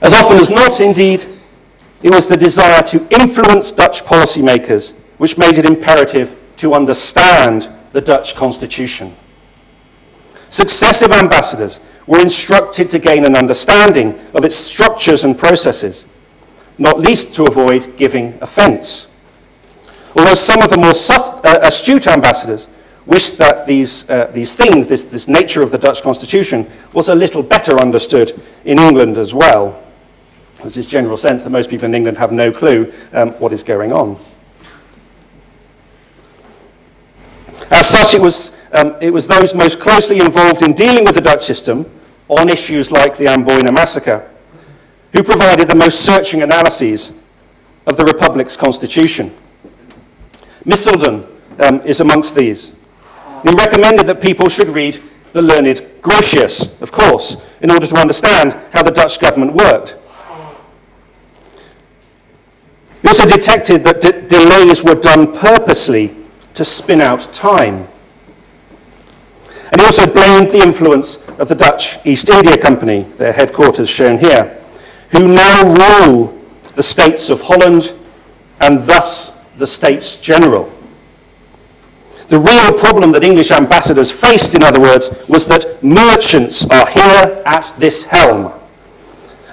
[0.00, 1.24] As often as not, indeed,
[2.02, 8.00] it was the desire to influence Dutch policymakers which made it imperative to understand the
[8.00, 9.14] Dutch constitution.
[10.50, 16.06] Successive ambassadors were instructed to gain an understanding of its structures and processes,
[16.78, 19.08] not least to avoid giving offence.
[20.16, 20.94] Although some of the more
[21.44, 22.68] uh, astute ambassadors
[23.08, 27.14] wished that these, uh, these things, this, this nature of the Dutch constitution, was a
[27.14, 28.32] little better understood
[28.66, 29.82] in England as well.
[30.56, 33.62] There's this general sense that most people in England have no clue um, what is
[33.62, 34.16] going on.
[37.70, 41.20] As such, it was, um, it was those most closely involved in dealing with the
[41.20, 41.90] Dutch system
[42.28, 44.30] on issues like the Amboina massacre
[45.12, 47.12] who provided the most searching analyses
[47.86, 49.32] of the Republic's constitution.
[50.66, 51.26] Misselden
[51.60, 52.72] um, is amongst these.
[53.42, 55.00] He recommended that people should read
[55.32, 59.96] the learned Grotius, of course, in order to understand how the Dutch government worked.
[63.02, 66.14] He also detected that de- delays were done purposely
[66.54, 67.86] to spin out time.
[69.70, 74.18] And he also blamed the influence of the Dutch East India Company, their headquarters shown
[74.18, 74.58] here,
[75.10, 75.62] who now
[76.06, 76.36] rule
[76.74, 77.92] the states of Holland
[78.60, 80.72] and thus the States General.
[82.28, 87.42] The real problem that English ambassadors faced, in other words, was that merchants are here
[87.46, 88.52] at this helm.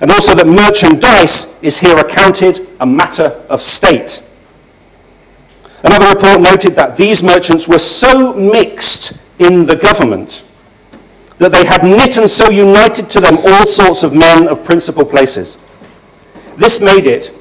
[0.02, 4.22] And also that merchandise is here accounted a matter of state.
[5.84, 10.44] Another report noted that these merchants were so mixed in the government
[11.38, 15.06] that they had knit and so united to them all sorts of men of principal
[15.06, 15.58] places.
[16.58, 17.34] This made it,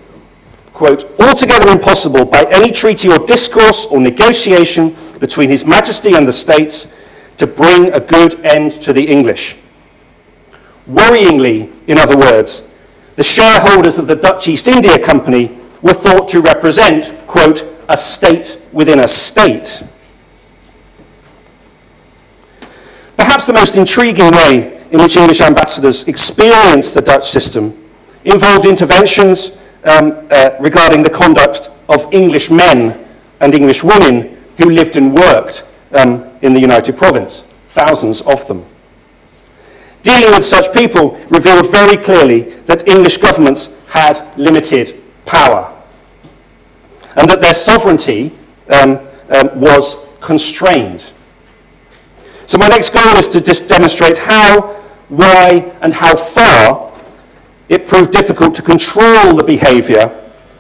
[0.75, 6.33] quote, altogether impossible by any treaty or discourse or negotiation between His Majesty and the
[6.33, 6.93] States
[7.39, 9.57] to bring a good end to the English.
[10.89, 12.71] Worryingly, in other words,
[13.17, 18.61] the shareholders of the Dutch East India Company were thought to represent, quote, a state
[18.73, 19.83] within a state.
[23.17, 27.81] Perhaps the most intriguing way in which English ambassadors experienced the Dutch system
[28.25, 33.07] involved interventions um, uh, regarding the conduct of English men
[33.41, 38.65] and English women who lived and worked um, in the United Province, thousands of them.
[40.03, 45.71] Dealing with such people revealed very clearly that English governments had limited power
[47.17, 48.33] and that their sovereignty
[48.69, 48.99] um,
[49.31, 51.13] um, was constrained.
[52.47, 54.61] So, my next goal is to just demonstrate how,
[55.09, 56.84] why, and how far
[57.69, 60.03] it proved difficult to control the behaviour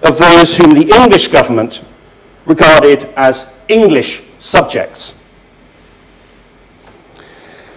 [0.02, 1.82] of those whom the English government
[2.46, 5.14] regarded as English subjects.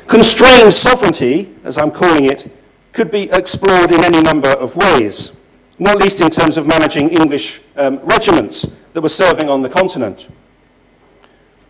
[0.07, 2.49] Constrained sovereignty, as I'm calling it,
[2.93, 5.33] could be explored in any number of ways,
[5.79, 10.27] not least in terms of managing English um, regiments that were serving on the continent,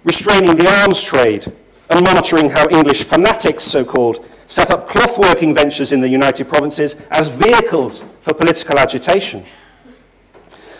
[0.03, 1.51] restraining the arms trade
[1.89, 6.47] and monitoring how English fanatics, so called, set up cloth working ventures in the United
[6.47, 9.43] Provinces as vehicles for political agitation.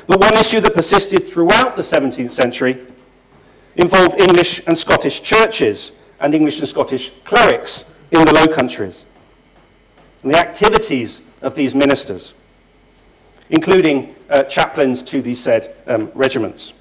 [0.07, 2.79] But one issue that persisted throughout the 17th century
[3.75, 5.91] involved English and Scottish churches
[6.21, 9.05] and English and Scottish clerics in the Low Countries,
[10.23, 12.33] and the activities of these ministers,
[13.49, 16.73] including uh, chaplains to these said um, regiments.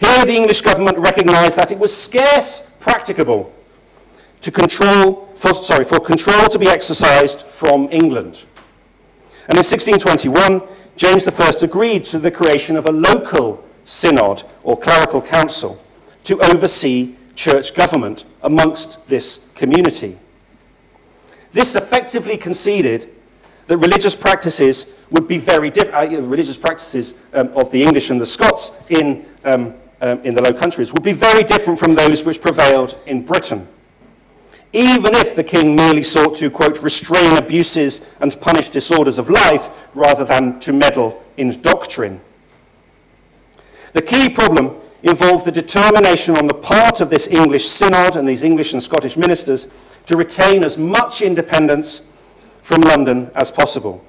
[0.00, 3.52] Here, the English government recognised that it was scarce practicable
[4.40, 8.44] to control, for, sorry, for control to be exercised from England.
[9.46, 10.62] And in 1621,
[10.96, 15.78] James I agreed to the creation of a local synod or clerical council
[16.24, 20.16] to oversee church government amongst this community.
[21.52, 23.10] This effectively conceded
[23.66, 28.18] that religious practices would be very different, uh, religious practices um, of the English and
[28.18, 32.24] the Scots in, um, um, in the Low Countries would be very different from those
[32.24, 33.68] which prevailed in Britain.
[34.74, 39.88] Even if the king merely sought to, quote, restrain abuses and punish disorders of life
[39.94, 42.20] rather than to meddle in doctrine.
[43.92, 48.42] The key problem involved the determination on the part of this English synod and these
[48.42, 49.68] English and Scottish ministers
[50.06, 52.02] to retain as much independence
[52.62, 54.04] from London as possible.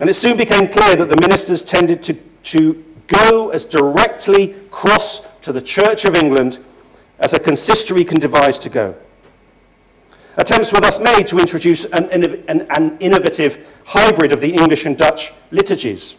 [0.00, 5.28] And it soon became clear that the ministers tended to, to go as directly cross
[5.42, 6.58] to the Church of England
[7.18, 8.94] as a consistory can devise to go.
[10.36, 14.96] Attempts were thus made to introduce an, an, an innovative hybrid of the English and
[14.96, 16.16] Dutch liturgies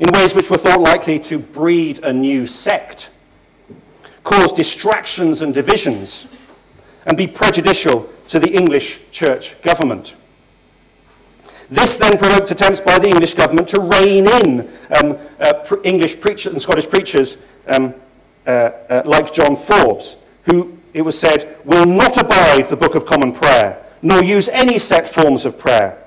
[0.00, 3.10] in ways which were thought likely to breed a new sect,
[4.22, 6.26] cause distractions and divisions,
[7.06, 10.14] and be prejudicial to the English church government.
[11.70, 16.52] This then provoked attempts by the English government to rein in um, uh, English preachers
[16.52, 17.36] and Scottish preachers
[17.66, 17.94] um,
[18.46, 23.06] uh, uh, like John Forbes, who, it was said, will not abide the Book of
[23.06, 25.98] Common Prayer, nor use any set forms of prayer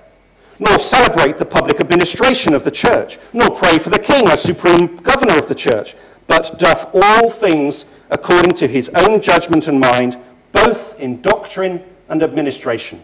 [0.61, 4.95] nor celebrate the public administration of the church, nor pray for the king as supreme
[4.97, 5.95] governor of the church,
[6.27, 10.17] but doth all things according to his own judgment and mind,
[10.51, 13.01] both in doctrine and administration.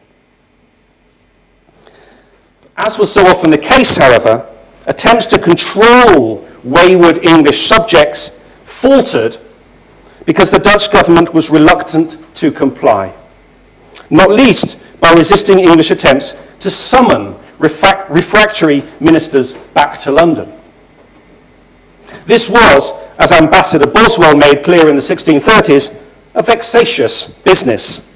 [2.77, 4.47] As was so often the case, however,
[4.85, 9.35] attempts to control wayward English subjects faltered
[10.27, 13.11] because the Dutch government was reluctant to comply,
[14.09, 20.51] not least by resisting English attempts to summon refractory ministers back to London.
[22.25, 25.97] This was, as Ambassador Boswell made clear in the 1630s,
[26.35, 28.13] a vexatious business,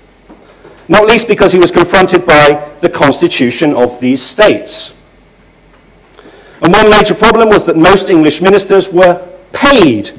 [0.90, 4.94] not least because he was confronted by the constitution of these states.
[6.62, 10.12] And one major problem was that most English ministers were paid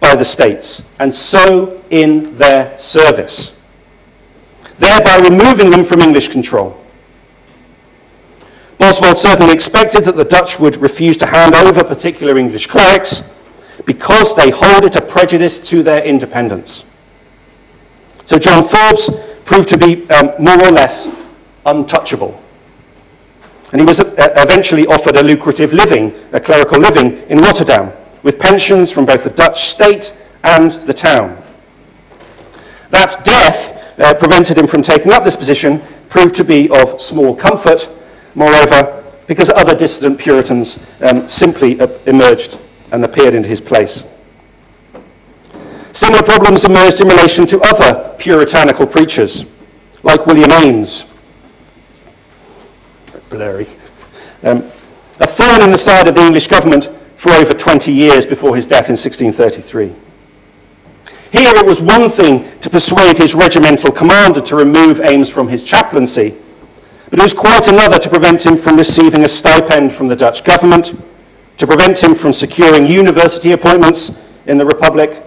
[0.00, 3.60] by the states, and so in their service,
[4.78, 6.76] thereby removing them from English control.
[8.78, 13.30] Boswell certainly expected that the Dutch would refuse to hand over particular English clerics
[13.84, 16.84] because they hold it a prejudice to their independence.
[18.24, 19.10] So John Forbes
[19.44, 21.14] proved to be um, more or less
[21.66, 22.40] untouchable.
[23.72, 27.92] And he was uh, eventually offered a lucrative living, a clerical living, in Rotterdam,
[28.22, 31.40] with pensions from both the Dutch state and the town.
[32.90, 37.36] That death uh, prevented him from taking up this position proved to be of small
[37.36, 37.88] comfort
[38.34, 42.58] Moreover, because other dissident Puritans um, simply emerged
[42.92, 44.04] and appeared into his place.
[45.92, 49.44] Similar problems emerged in relation to other puritanical preachers,
[50.02, 51.04] like William Ames.
[53.28, 53.66] Blurry.
[54.42, 54.58] Um,
[55.20, 56.88] a thorn in the side of the English government
[57.20, 59.88] for over 20 years before his death in 1633.
[61.30, 65.62] Here it was one thing to persuade his regimental commander to remove Ames from his
[65.62, 66.34] chaplaincy
[67.10, 70.44] but it was quite another to prevent him from receiving a stipend from the Dutch
[70.44, 70.94] government,
[71.56, 74.16] to prevent him from securing university appointments
[74.46, 75.20] in the Republic,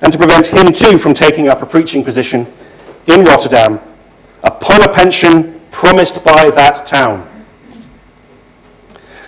[0.00, 2.46] and to prevent him too from taking up a preaching position
[3.06, 3.78] in Rotterdam
[4.44, 7.26] upon a pension promised by that town.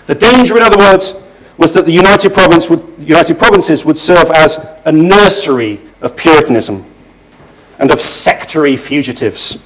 [0.06, 1.21] The danger, in other words,
[1.62, 6.84] was that the United, Province would, United Provinces would serve as a nursery of Puritanism
[7.78, 9.62] and of sectary fugitives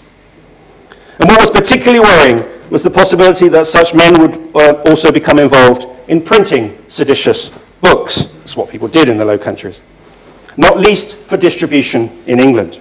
[1.18, 5.38] And what was particularly worrying was the possibility that such men would uh, also become
[5.38, 8.24] involved in printing seditious books.
[8.40, 9.82] That's what people did in the Low Countries,
[10.56, 12.80] not least for distribution in England.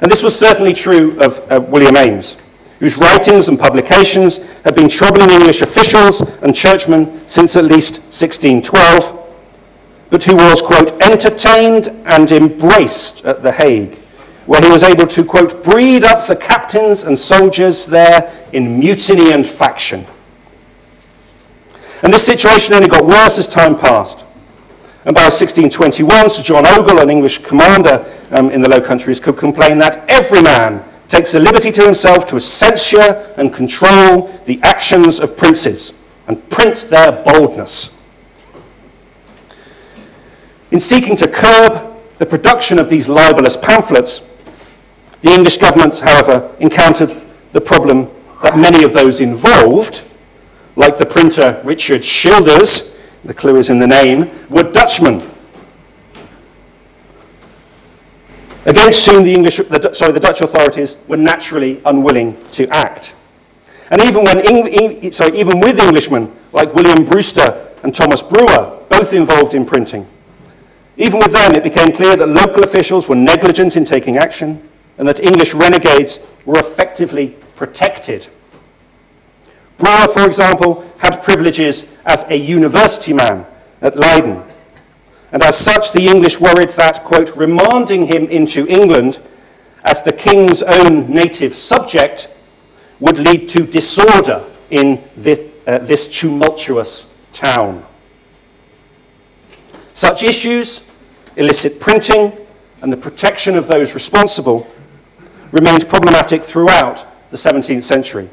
[0.00, 2.36] And this was certainly true of uh, William Ames,
[2.78, 9.14] whose writings and publications had been troubling English officials and churchmen since at least 1612,
[10.10, 13.96] but who was, quote, entertained and embraced at The Hague,
[14.46, 19.32] where he was able to, quote, breed up the captains and soldiers there in mutiny
[19.32, 20.06] and faction.
[22.02, 24.24] And this situation only got worse as time passed.
[25.04, 29.36] And by 1621, Sir John Ogle, an English commander um, in the Low Countries, could
[29.36, 35.18] complain that every man takes the liberty to himself to censure and control the actions
[35.18, 35.94] of princes
[36.28, 37.96] and print their boldness.
[40.70, 44.20] In seeking to curb the production of these libelous pamphlets,
[45.22, 48.10] the English government, however, encountered the problem
[48.42, 50.04] that many of those involved,
[50.76, 55.28] like the printer Richard Schilders, the clue is in the name, were Dutchmen.
[58.68, 63.14] Against whom the, English, the, sorry, the Dutch authorities were naturally unwilling to act.
[63.90, 69.12] And even, when Eng, sorry, even with Englishmen like William Brewster and Thomas Brewer, both
[69.12, 70.06] involved in printing,
[70.96, 74.60] even with them it became clear that local officials were negligent in taking action
[74.98, 78.28] and that English renegades were effectively protected
[79.78, 83.46] Brewer, for example, had privileges as a university man
[83.80, 84.42] at Leiden.
[85.32, 89.20] And as such, the English worried that, quote, remanding him into England
[89.84, 92.34] as the king's own native subject
[93.00, 97.84] would lead to disorder in this, uh, this tumultuous town.
[99.94, 100.88] Such issues,
[101.36, 102.32] illicit printing,
[102.82, 104.66] and the protection of those responsible
[105.52, 108.28] remained problematic throughout the 17th century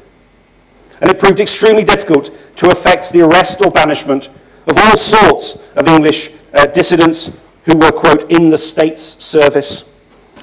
[1.00, 4.28] and it proved extremely difficult to effect the arrest or banishment
[4.66, 7.30] of all sorts of English uh, dissidents
[7.64, 9.92] who were, quote, in the state's service,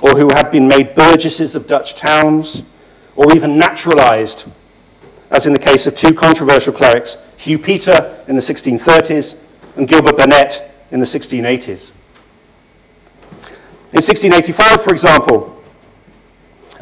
[0.01, 2.63] or who had been made burgesses of Dutch towns,
[3.15, 4.49] or even naturalized,
[5.31, 9.39] as in the case of two controversial clerics, Hugh Peter in the 1630s
[9.77, 11.91] and Gilbert Burnet in the 1680s.
[13.91, 15.63] In 1685, for example,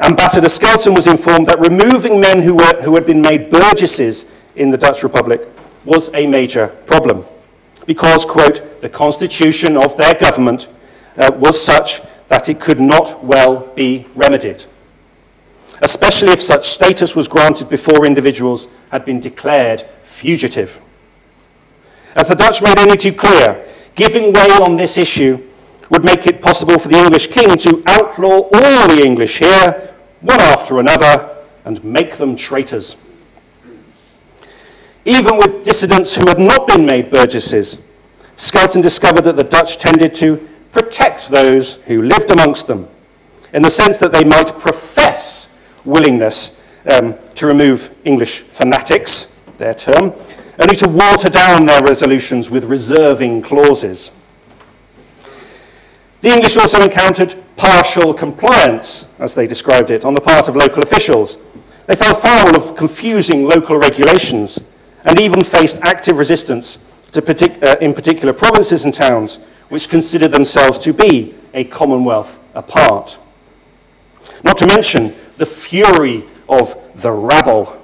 [0.00, 4.26] Ambassador Skelton was informed that removing men who, were, who had been made burgesses
[4.56, 5.42] in the Dutch Republic
[5.84, 7.24] was a major problem
[7.86, 10.68] because, quote, the constitution of their government
[11.16, 14.64] uh, was such that it could not well be remedied,
[15.82, 20.80] especially if such status was granted before individuals had been declared fugitive.
[22.16, 25.42] As the Dutch made only too clear, giving way on this issue
[25.90, 30.40] would make it possible for the English king to outlaw all the English here one
[30.40, 32.96] after another, and make them traitors.
[35.04, 37.78] Even with dissidents who had not been made burgesses,
[38.36, 40.36] Skelton discovered that the Dutch tended to
[40.70, 42.88] protect those who lived amongst them,
[43.52, 50.12] in the sense that they might profess willingness um, to remove English fanatics, their term,
[50.60, 54.12] only to water down their resolutions with reserving clauses.
[56.20, 60.84] The English also encountered partial compliance, as they described it, on the part of local
[60.84, 61.38] officials.
[61.86, 64.60] They fell foul of confusing local regulations
[65.04, 66.78] and even faced active resistance
[67.12, 69.36] partic- uh, in particular provinces and towns
[69.68, 73.18] which considered themselves to be a commonwealth apart.
[74.44, 77.76] Not to mention the fury of the rabble.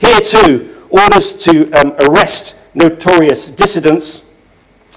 [0.00, 4.30] Here, too, orders to um, arrest notorious dissidents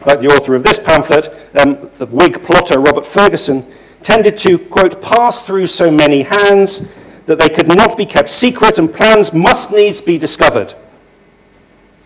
[0.06, 3.66] like the author of this pamphlet, um, the Whig plotter Robert Ferguson,
[4.02, 6.88] tended to, quote, pass through so many hands
[7.26, 10.74] that they could not be kept secret and plans must needs be discovered,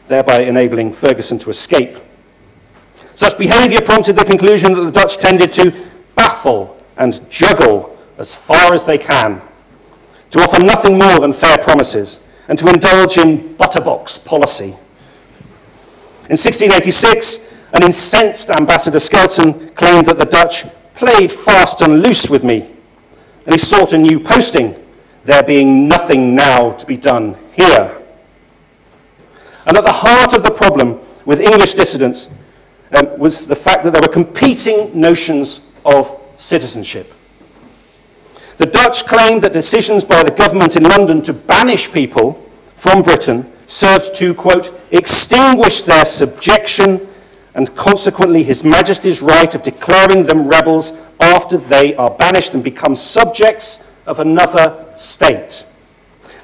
[0.07, 1.97] thereby enabling Ferguson to escape.
[3.15, 5.73] Such behavior prompted the conclusion that the Dutch tended to
[6.15, 9.41] baffle and juggle as far as they can,
[10.31, 14.75] to offer nothing more than fair promises, and to indulge in butterbox policy.
[16.29, 20.65] In 1686, an incensed Ambassador Skelton claimed that the Dutch
[20.95, 22.69] played fast and loose with me,
[23.45, 24.75] and he sought a new posting,
[25.27, 28.01] there being nothing now to be done here.
[29.65, 32.29] And at the heart of the problem with English dissidents
[32.95, 37.13] um, was the fact that there were competing notions of citizenship.
[38.55, 43.51] The Dutch claimed that decisions by the government in London to banish people from Britain
[43.65, 47.05] served to, quote, extinguish their subjection
[47.55, 52.95] and consequently His Majesty's right of declaring them rebels after they are banished and become
[52.95, 55.65] subjects of another state.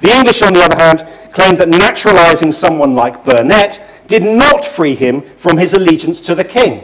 [0.00, 4.94] The English, on the other hand, claimed that naturalising someone like Burnet did not free
[4.94, 6.80] him from his allegiance to the king.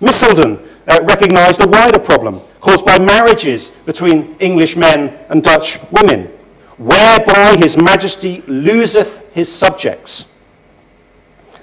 [0.00, 6.26] Misselden uh, recognised a wider problem caused by marriages between English men and Dutch women,
[6.78, 10.32] whereby his majesty loseth his subjects.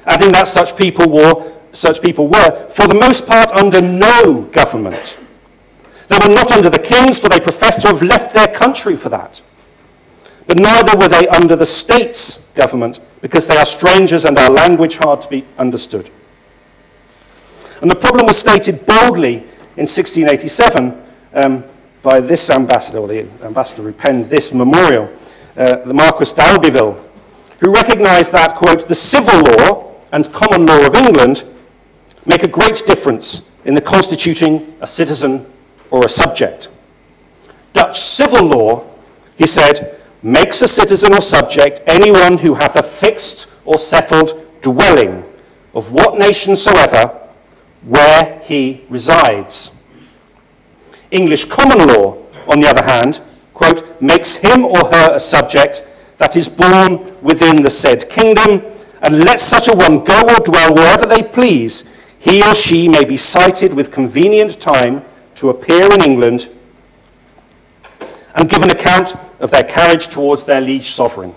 [0.06, 5.18] Adding that such people were, such people were, for the most part, under no government.
[6.08, 9.10] They were not under the kings, for they professed to have left their country for
[9.10, 9.42] that.
[10.48, 14.98] But neither were they under the state's government, because they are strangers and our language
[14.98, 16.10] hard to be understood.
[17.82, 21.04] And the problem was stated boldly in 1687
[21.34, 21.64] um,
[22.02, 25.10] by this ambassador, or the ambassador who penned this memorial,
[25.58, 27.04] uh, the Marquis d'Albeville,
[27.60, 31.44] who recognized that, quote, the civil law and common law of England
[32.26, 35.46] make a great difference in the constituting a citizen
[35.92, 36.70] or a subject.
[37.74, 38.86] Dutch civil law,
[39.38, 45.24] he said, makes a citizen or subject anyone who hath a fixed or settled dwelling
[45.74, 47.08] of what nation soever
[47.84, 49.72] where he resides.
[51.12, 52.18] English common law,
[52.48, 53.22] on the other hand,
[53.54, 55.86] quote, makes him or her a subject
[56.18, 58.66] that is born within the said kingdom,
[59.04, 63.04] and let such a one go or dwell wherever they please, he or she may
[63.04, 65.04] be cited with convenient time
[65.38, 66.50] to appear in England
[68.36, 71.34] and give an account of their carriage towards their liege sovereign.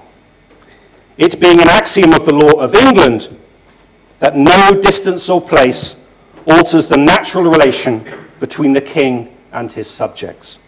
[1.19, 3.29] It being an axiom of the law of England
[4.19, 6.03] that no distance or place
[6.47, 8.05] alters the natural relation
[8.39, 10.59] between the king and his subjects.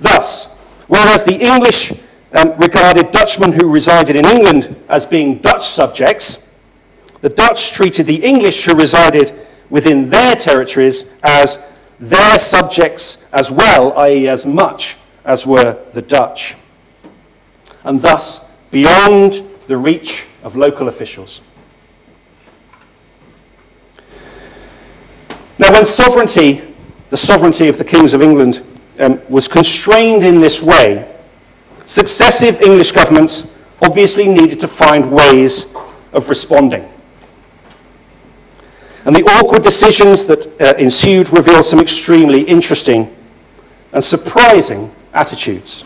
[0.00, 0.54] Thus,
[0.88, 1.92] whereas the English
[2.32, 6.50] um, regarded Dutchmen who resided in England as being Dutch subjects,
[7.20, 9.32] the Dutch treated the English who resided
[9.70, 11.64] within their territories as
[11.98, 16.54] their subjects as well, i.e., as much as were the Dutch,
[17.84, 21.40] and thus beyond the reach of local officials.
[25.58, 26.62] Now, when sovereignty,
[27.08, 28.62] the sovereignty of the kings of England,
[29.00, 31.12] um, was constrained in this way,
[31.86, 33.48] successive English governments
[33.82, 35.74] obviously needed to find ways
[36.12, 36.88] of responding.
[39.06, 43.14] And the awkward decisions that uh, ensued revealed some extremely interesting
[43.92, 45.82] and surprising attitudes.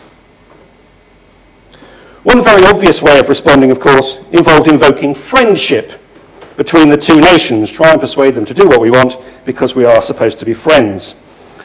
[2.23, 6.01] One very obvious way of responding, of course, involved invoking friendship
[6.57, 9.85] between the two nations, try and persuade them to do what we want because we
[9.85, 11.13] are supposed to be friends,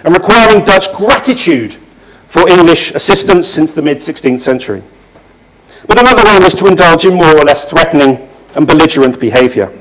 [0.05, 1.75] and requiring Dutch gratitude
[2.29, 4.83] for English assistance since the mid 16th century.
[5.87, 9.73] But another one was to indulge in more or less threatening and belligerent behaviour.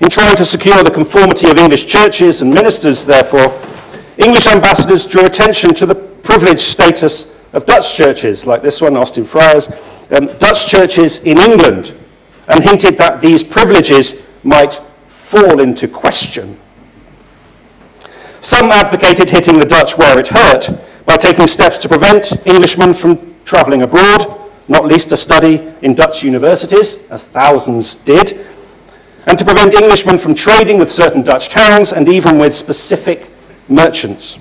[0.00, 3.58] In trying to secure the conformity of English churches and ministers, therefore,
[4.18, 9.24] English ambassadors drew attention to the privileged status of Dutch churches, like this one, Austin
[9.24, 9.68] Friars,
[10.10, 11.94] um, Dutch churches in England,
[12.48, 14.74] and hinted that these privileges might
[15.06, 16.56] fall into question.
[18.40, 20.68] Some advocated hitting the Dutch where it hurt
[21.06, 24.24] by taking steps to prevent Englishmen from travelling abroad,
[24.68, 28.46] not least to study in Dutch universities, as thousands did,
[29.26, 33.28] and to prevent Englishmen from trading with certain Dutch towns and even with specific
[33.68, 34.38] merchants.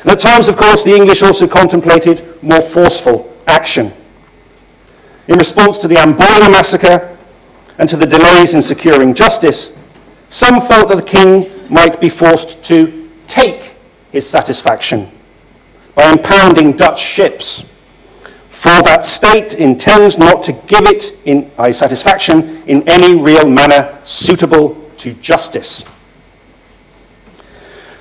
[0.00, 3.92] And at times, of course, the English also contemplated more forceful action.
[5.28, 7.16] In response to the Amboina massacre
[7.78, 9.76] and to the delays in securing justice,
[10.30, 13.74] some felt that the king might be forced to take
[14.12, 15.08] his satisfaction
[15.94, 17.64] by impounding Dutch ships.
[18.54, 23.98] For that state intends not to give it in a satisfaction in any real manner
[24.04, 25.84] suitable to justice.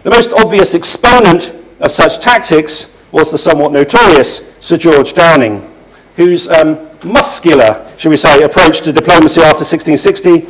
[0.03, 5.67] The most obvious exponent of such tactics was the somewhat notorious Sir George Downing,
[6.17, 10.45] whose um, muscular, shall we say, approach to diplomacy after 1660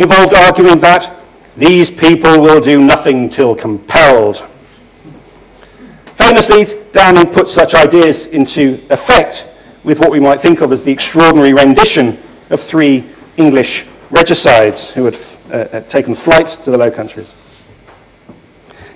[0.00, 1.12] involved arguing that
[1.56, 4.46] these people will do nothing till compelled.
[6.28, 9.48] Famously, Downing put such ideas into effect
[9.82, 12.18] with what we might think of as the extraordinary rendition
[12.50, 13.02] of three
[13.38, 15.16] English regicides who had
[15.50, 17.32] uh, taken flight to the Low Countries.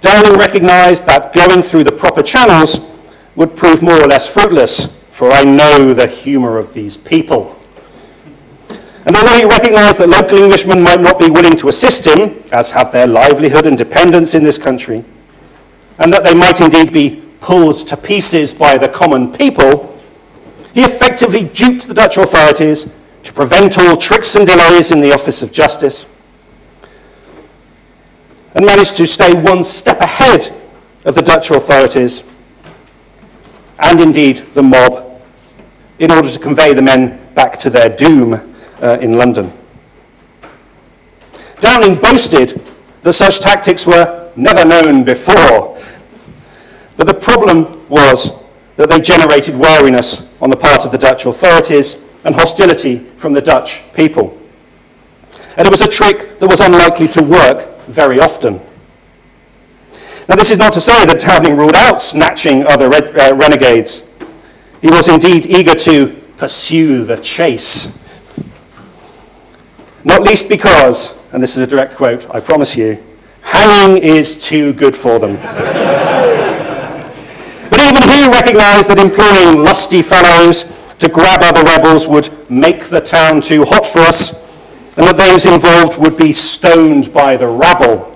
[0.03, 2.87] Downing recognised that going through the proper channels
[3.35, 7.59] would prove more or less fruitless for I know the humour of these people.
[9.07, 12.71] And although he recognised that local Englishmen might not be willing to assist him, as
[12.73, 15.03] have their livelihood and dependence in this country,
[15.99, 19.99] and that they might indeed be pulled to pieces by the common people,
[20.75, 25.43] he effectively duped the Dutch authorities to prevent all tricks and delays in the office
[25.43, 26.07] of justice,
[28.55, 30.55] and managed to stay one step ahead
[31.05, 32.25] of the Dutch authorities
[33.81, 35.21] and indeed the mob
[35.99, 38.35] in order to convey the men back to their doom
[38.81, 39.53] uh, in London.
[41.61, 42.61] Downing boasted
[43.03, 45.79] that such tactics were never known before.
[46.97, 48.43] But the problem was
[48.77, 53.41] that they generated wariness on the part of the Dutch authorities and hostility from the
[53.41, 54.39] Dutch people.
[55.57, 58.61] And it was a trick that was unlikely to work very often.
[60.29, 64.09] Now, this is not to say that Downing ruled out snatching other red, uh, renegades.
[64.81, 67.99] He was indeed eager to pursue the chase.
[70.05, 73.03] Not least because, and this is a direct quote, I promise you,
[73.43, 75.37] hanging is too good for them.
[77.71, 83.01] but even he recognized that employing lusty fellows to grab other rebels would make the
[83.01, 84.33] town too hot for us,
[84.97, 88.09] and that those involved would be stoned by the rabble.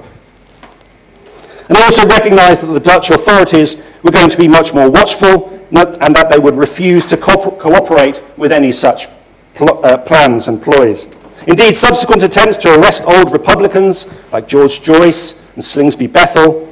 [1.69, 6.15] And also recognized that the Dutch authorities were going to be much more watchful and
[6.15, 9.09] that they would refuse to co- cooperate with any such
[9.55, 11.09] pl- uh, plans and ploys.
[11.47, 16.69] Indeed, subsequent attempts to arrest old Republicans like George Joyce and Slingsby Bethel,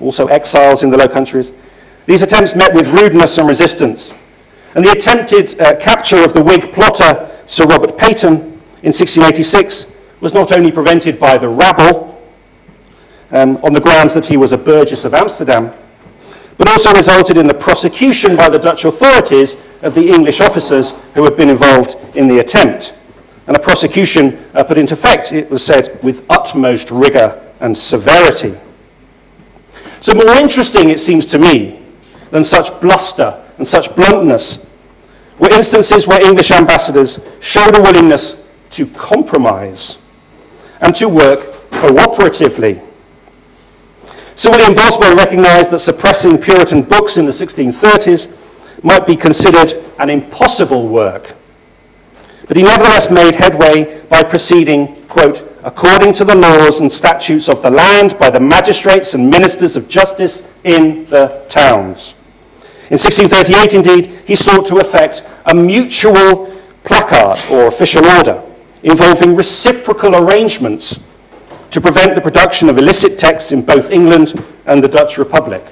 [0.00, 1.52] also exiles in the Low Countries,
[2.04, 4.14] these attempts met with rudeness and resistance.
[4.74, 8.32] And the attempted uh, capture of the Whig plotter Sir Robert Peyton
[8.82, 12.22] in 1686 was not only prevented by the rabble
[13.30, 15.72] um, on the grounds that he was a burgess of Amsterdam,
[16.58, 21.24] but also resulted in the prosecution by the Dutch authorities of the English officers who
[21.24, 22.94] had been involved in the attempt.
[23.48, 28.56] And a prosecution uh, put into effect, it was said, with utmost rigour and severity.
[30.00, 31.82] So, more interesting, it seems to me,
[32.30, 34.70] than such bluster and such bluntness
[35.38, 39.98] were instances where English ambassadors showed a willingness to compromise
[40.80, 41.40] and to work
[41.70, 42.84] cooperatively.
[44.36, 50.10] Sir William Boswell recognised that suppressing Puritan books in the 1630s might be considered an
[50.10, 51.34] impossible work.
[52.48, 57.62] But he nevertheless made headway by proceeding, quote, according to the laws and statutes of
[57.62, 62.14] the land by the magistrates and ministers of justice in the towns.
[62.90, 68.42] In 1638, indeed, he sought to effect a mutual placard or official order
[68.82, 71.04] involving reciprocal arrangements
[71.70, 75.62] to prevent the production of illicit texts in both England and the Dutch Republic.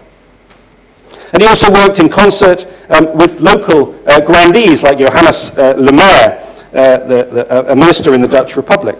[1.32, 6.42] And he also worked in concert um, with local uh, grandees like Johannes uh, Lemaire,
[6.72, 8.96] uh, the, the, uh, a minister in the Dutch Republic,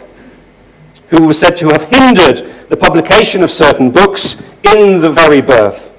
[1.08, 2.38] who was said to have hindered
[2.68, 5.94] the publication of certain books in the very birth.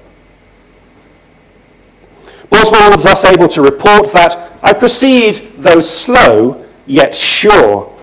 [2.50, 7.94] Boswell was thus able to report that I proceed, though slow, yet sure.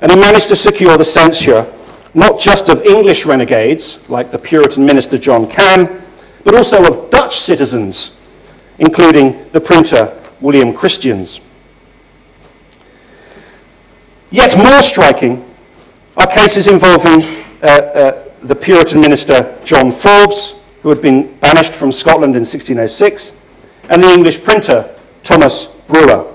[0.00, 1.66] And he managed to secure the censure
[2.14, 6.02] not just of English renegades, like the Puritan minister John Canne,
[6.44, 8.16] but also of Dutch citizens,
[8.78, 11.40] including the printer William Christians.
[14.30, 15.44] Yet more striking
[16.16, 17.22] are cases involving
[17.62, 23.32] uh, uh, the Puritan minister John Forbes, who had been banished from Scotland in 1606,
[23.90, 26.30] and the English printer Thomas Brewer.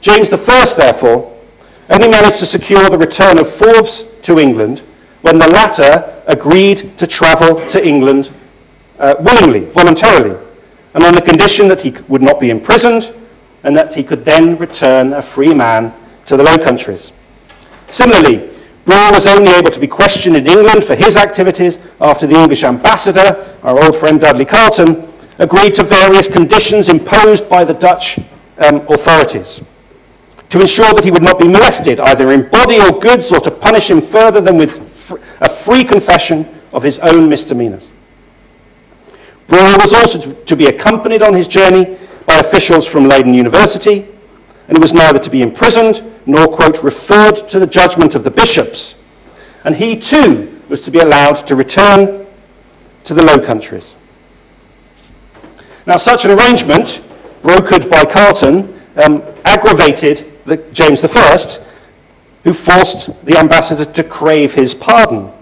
[0.00, 1.32] James I, therefore,
[1.90, 4.80] only managed to secure the return of Forbes to England
[5.22, 8.30] when the latter agreed to travel to England
[8.98, 10.36] uh, willingly, voluntarily,
[10.94, 13.14] and on the condition that he would not be imprisoned
[13.62, 15.92] and that he could then return a free man
[16.26, 17.12] to the Low Countries.
[17.88, 18.50] Similarly,
[18.84, 22.62] Brewer was only able to be questioned in England for his activities after the English
[22.62, 25.08] ambassador, our old friend Dudley Carleton,
[25.38, 28.18] agreed to various conditions imposed by the Dutch
[28.58, 29.60] um, authorities
[30.48, 33.50] to ensure that he would not be molested, either in body or goods, or to
[33.50, 37.90] punish him further than with a free confession of his own misdemeanors.
[39.48, 44.06] Brewer was also to be accompanied on his journey by officials from Leiden University,
[44.68, 48.30] and he was neither to be imprisoned nor, quote, referred to the judgment of the
[48.30, 48.94] bishops.
[49.64, 52.26] And he too was to be allowed to return
[53.04, 53.94] to the Low Countries.
[55.86, 57.02] Now, such an arrangement,
[57.42, 61.36] brokered by Carleton, um, aggravated the, James I,
[62.42, 65.32] who forced the ambassador to crave his pardon.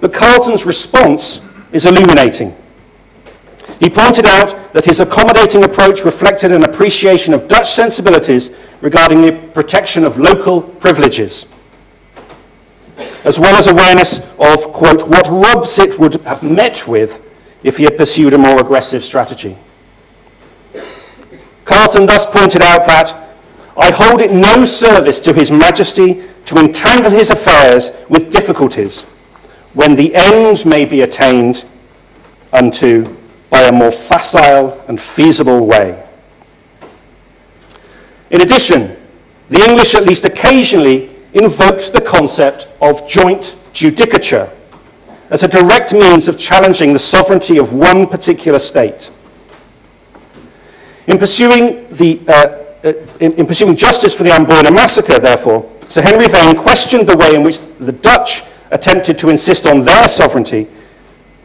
[0.00, 2.54] But Carleton's response is illuminating.
[3.82, 9.32] He pointed out that his accommodating approach reflected an appreciation of Dutch sensibilities regarding the
[9.32, 11.46] protection of local privileges,
[13.24, 17.28] as well as awareness of, quote, what Robsart would have met with
[17.64, 19.56] if he had pursued a more aggressive strategy.
[21.64, 23.34] Carleton thus pointed out that
[23.76, 29.00] I hold it no service to his majesty to entangle his affairs with difficulties
[29.74, 31.64] when the end may be attained
[32.52, 33.16] unto
[33.52, 36.02] by a more facile and feasible way.
[38.30, 38.96] In addition,
[39.50, 44.50] the English at least occasionally invoked the concept of joint judicature
[45.28, 49.10] as a direct means of challenging the sovereignty of one particular state.
[51.06, 56.00] In pursuing, the, uh, uh, in, in pursuing justice for the Amboina massacre, therefore, Sir
[56.00, 60.68] Henry Vane questioned the way in which the Dutch attempted to insist on their sovereignty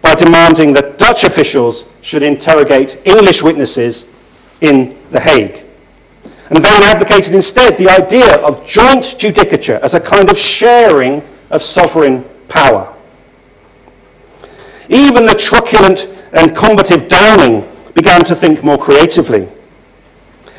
[0.07, 4.05] by demanding that Dutch officials should interrogate English witnesses
[4.61, 5.65] in The Hague.
[6.49, 11.61] And Vane advocated instead the idea of joint judicature as a kind of sharing of
[11.61, 12.95] sovereign power.
[14.87, 19.45] Even the truculent and combative Downing began to think more creatively,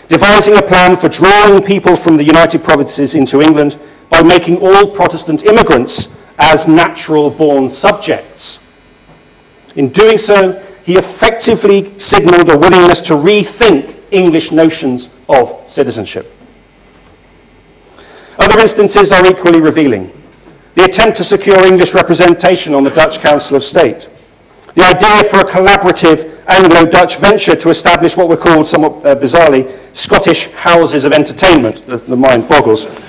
[0.09, 3.78] devising a plan for drawing people from the United Provinces into England
[4.11, 8.68] by making all Protestant immigrants as natural born subjects.
[9.79, 16.26] In doing so, he effectively signalled a willingness to rethink English notions of citizenship.
[18.41, 20.12] Other instances are equally revealing.
[20.74, 24.09] The attempt to secure English representation on the Dutch Council of State.
[24.74, 29.70] The idea for a collaborative Anglo-Dutch venture to establish what were called, somewhat uh, bizarrely,
[29.97, 31.87] Scottish houses of entertainment.
[31.87, 32.87] The, the mind boggles.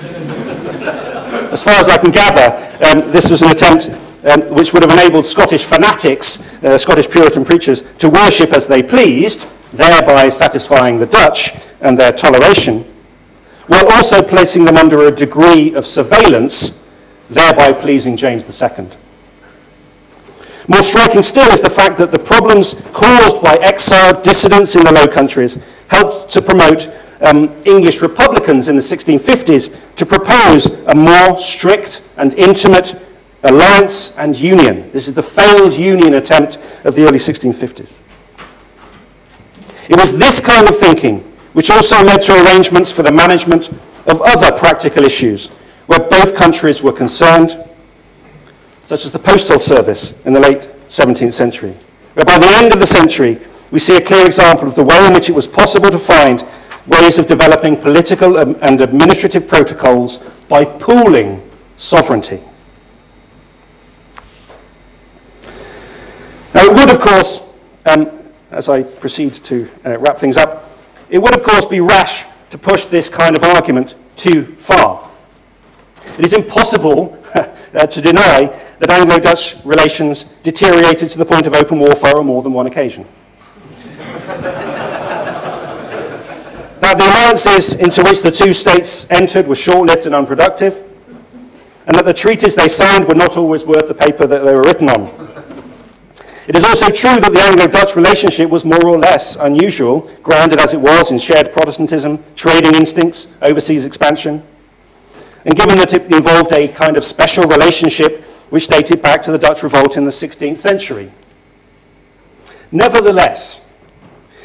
[1.50, 3.90] as far as I can gather, um, this was an attempt
[4.24, 8.82] um, which would have enabled Scottish fanatics, uh, Scottish Puritan preachers, to worship as they
[8.82, 12.84] pleased, thereby satisfying the Dutch and their toleration,
[13.66, 16.84] while also placing them under a degree of surveillance,
[17.30, 18.88] thereby pleasing James II.
[20.68, 24.92] More striking still is the fact that the problems caused by exiled dissidents in the
[24.92, 25.58] Low Countries
[25.88, 26.88] helped to promote
[27.22, 32.94] um, English Republicans in the 1650s to propose a more strict and intimate
[33.42, 34.90] alliance and union.
[34.92, 37.98] This is the failed union attempt of the early 1650s.
[39.88, 41.18] It was this kind of thinking
[41.52, 43.70] which also led to arrangements for the management
[44.06, 45.48] of other practical issues
[45.86, 47.58] where both countries were concerned,
[48.84, 51.74] such as the postal service in the late 17th century,
[52.14, 53.38] where by the end of the century
[53.72, 56.44] we see a clear example of the way in which it was possible to find
[56.86, 60.18] ways of developing political and administrative protocols
[60.48, 61.42] by pooling
[61.76, 62.40] sovereignty.
[66.60, 67.48] Now, it would, of course,
[67.86, 68.10] um,
[68.50, 70.68] as I proceed to uh, wrap things up,
[71.08, 75.08] it would, of course, be rash to push this kind of argument too far.
[76.18, 81.54] It is impossible uh, to deny that Anglo Dutch relations deteriorated to the point of
[81.54, 83.06] open warfare on more than one occasion.
[86.76, 90.82] that the alliances into which the two states entered were short lived and unproductive,
[91.86, 94.64] and that the treaties they signed were not always worth the paper that they were
[94.64, 95.29] written on.
[96.48, 100.58] It is also true that the Anglo Dutch relationship was more or less unusual, grounded
[100.58, 104.42] as it was in shared Protestantism, trading instincts, overseas expansion.
[105.44, 109.38] And given that it involved a kind of special relationship which dated back to the
[109.38, 111.10] Dutch revolt in the 16th century.
[112.72, 113.66] Nevertheless,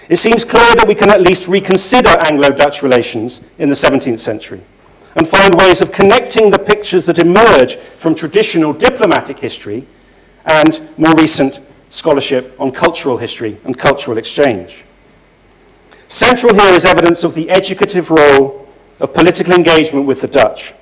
[0.09, 4.19] it seems clear that we can at least reconsider Anglo Dutch relations in the 17th
[4.19, 4.61] century
[5.15, 9.85] and find ways of connecting the pictures that emerge from traditional diplomatic history
[10.45, 11.59] and more recent
[11.95, 14.83] scholarship on cultural history and cultural exchange.
[16.09, 18.67] Central here is evidence of the educative role
[18.99, 20.73] of political engagement with the Dutch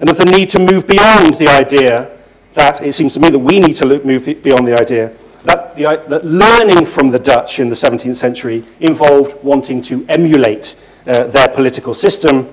[0.00, 2.10] and of the need to move beyond the idea
[2.52, 5.12] that, it seems to me that we need to move beyond the idea
[5.44, 10.76] that, the, that learning from the Dutch in the 17th century involved wanting to emulate
[11.06, 12.46] uh, their political system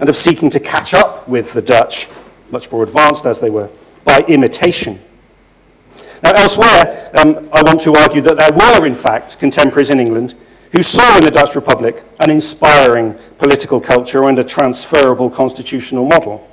[0.00, 2.08] and of seeking to catch up with the Dutch,
[2.50, 3.68] much more advanced as they were,
[4.04, 4.98] by imitation.
[6.22, 10.34] Now, elsewhere, um, I want to argue that there were, in fact, contemporaries in England
[10.72, 16.46] who saw in the Dutch Republic an inspiring political culture and a transferable constitutional model.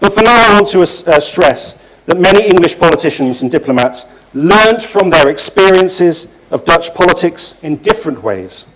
[0.00, 4.82] But for now, I want to uh, stress that many English politicians and diplomats learned
[4.82, 8.66] from their experiences of Dutch politics in different ways,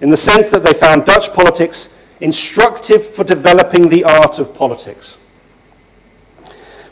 [0.00, 5.18] in the sense that they found Dutch politics instructive for developing the art of politics.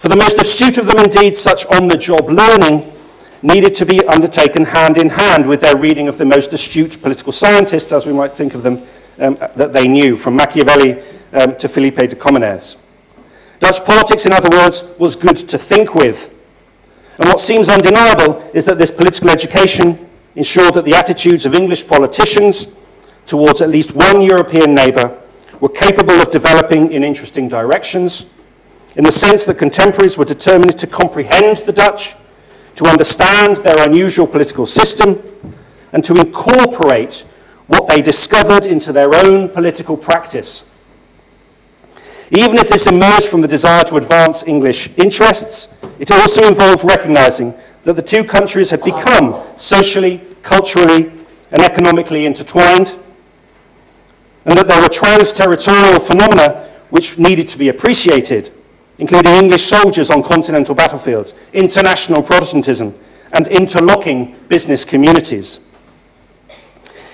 [0.01, 2.90] For the most astute of them, indeed, such on the job learning
[3.42, 7.32] needed to be undertaken hand in hand with their reading of the most astute political
[7.32, 8.80] scientists, as we might think of them,
[9.18, 11.03] um, that they knew, from Machiavelli
[11.34, 12.78] um, to Philippe de Comines.
[13.59, 16.34] Dutch politics, in other words, was good to think with.
[17.18, 21.86] And what seems undeniable is that this political education ensured that the attitudes of English
[21.86, 22.68] politicians
[23.26, 25.14] towards at least one European neighbour
[25.61, 28.24] were capable of developing in interesting directions
[28.97, 32.16] in the sense that contemporaries were determined to comprehend the Dutch,
[32.76, 35.22] to understand their unusual political system,
[35.93, 37.24] and to incorporate
[37.66, 40.68] what they discovered into their own political practice.
[42.32, 47.55] Even if this emerged from the desire to advance English interests, it also involved recognizing
[47.84, 51.12] that the two countries had become socially, culturally,
[51.53, 52.97] and economically intertwined,
[54.45, 58.51] and that there were trans-territorial phenomena which needed to be appreciated,
[59.01, 62.94] including English soldiers on continental battlefields, international Protestantism,
[63.32, 65.61] and interlocking business communities.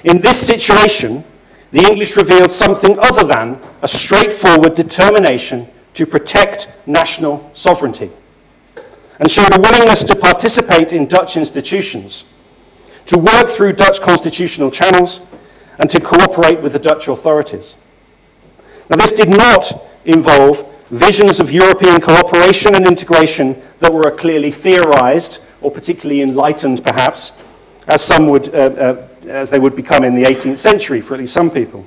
[0.04, 1.24] In this situation,
[1.70, 8.10] the English revealed something other than a straightforward determination to protect national sovereignty
[9.20, 12.26] and showed a willingness to participate in Dutch institutions,
[13.06, 15.20] to work through Dutch constitutional channels,
[15.78, 17.76] and to cooperate with the Dutch authorities.
[18.90, 19.72] Now, this did not
[20.04, 27.42] involve visions of European cooperation and integration that were clearly theorized, or particularly enlightened perhaps,
[27.88, 31.20] as some would, uh, uh, as they would become in the 18th century for at
[31.20, 31.84] least some people.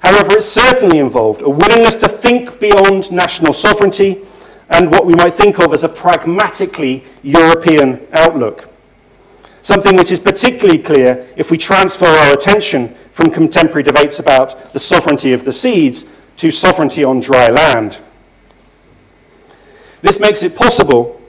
[0.00, 4.22] However, it certainly involved a willingness to think beyond national sovereignty
[4.70, 8.68] and what we might think of as a pragmatically European outlook.
[9.62, 14.78] Something which is particularly clear if we transfer our attention from contemporary debates about the
[14.78, 18.00] sovereignty of the seas to sovereignty on dry land.
[20.02, 21.20] This makes it possible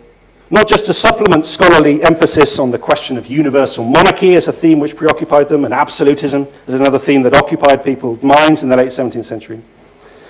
[0.49, 4.79] not just to supplement scholarly emphasis on the question of universal monarchy as a theme
[4.79, 8.87] which preoccupied them, and absolutism as another theme that occupied people's minds in the late
[8.87, 9.61] 17th century,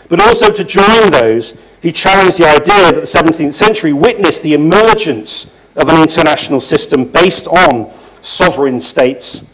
[0.09, 4.53] but also to join those who challenged the idea that the 17th century witnessed the
[4.55, 7.91] emergence of an international system based on
[8.23, 9.47] sovereign states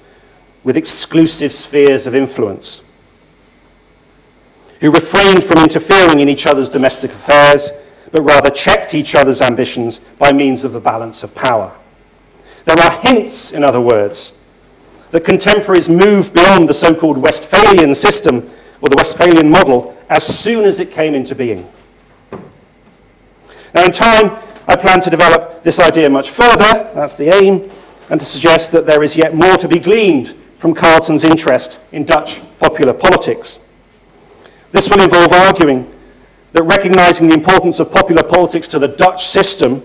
[0.63, 2.83] with exclusive spheres of influence,
[4.83, 7.71] who refrained from interfering in each other's domestic affairs
[8.11, 11.73] but rather checked each other's ambitions by means of a balance of power.
[12.65, 14.37] There are hints, in other words,
[15.11, 18.49] that contemporaries moved beyond the so called Westphalian system
[18.81, 21.65] or the Westphalian model as soon as it came into being.
[23.73, 27.69] Now, in time, I plan to develop this idea much further, that's the aim,
[28.09, 32.03] and to suggest that there is yet more to be gleaned from Carleton's interest in
[32.03, 33.61] Dutch popular politics.
[34.73, 35.87] This will involve arguing
[36.51, 39.83] that recognizing the importance of popular politics to the Dutch system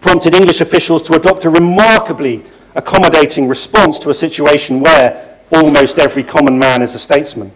[0.00, 2.44] prompted English officials to adopt a remarkably
[2.76, 7.50] accommodating response to a situation where almost every common man is a statesman.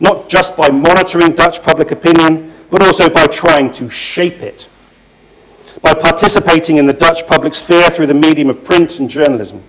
[0.00, 4.70] Not just by monitoring Dutch public opinion, but also by trying to shape it,
[5.82, 9.62] by participating in the Dutch public sphere through the medium of print and journalism.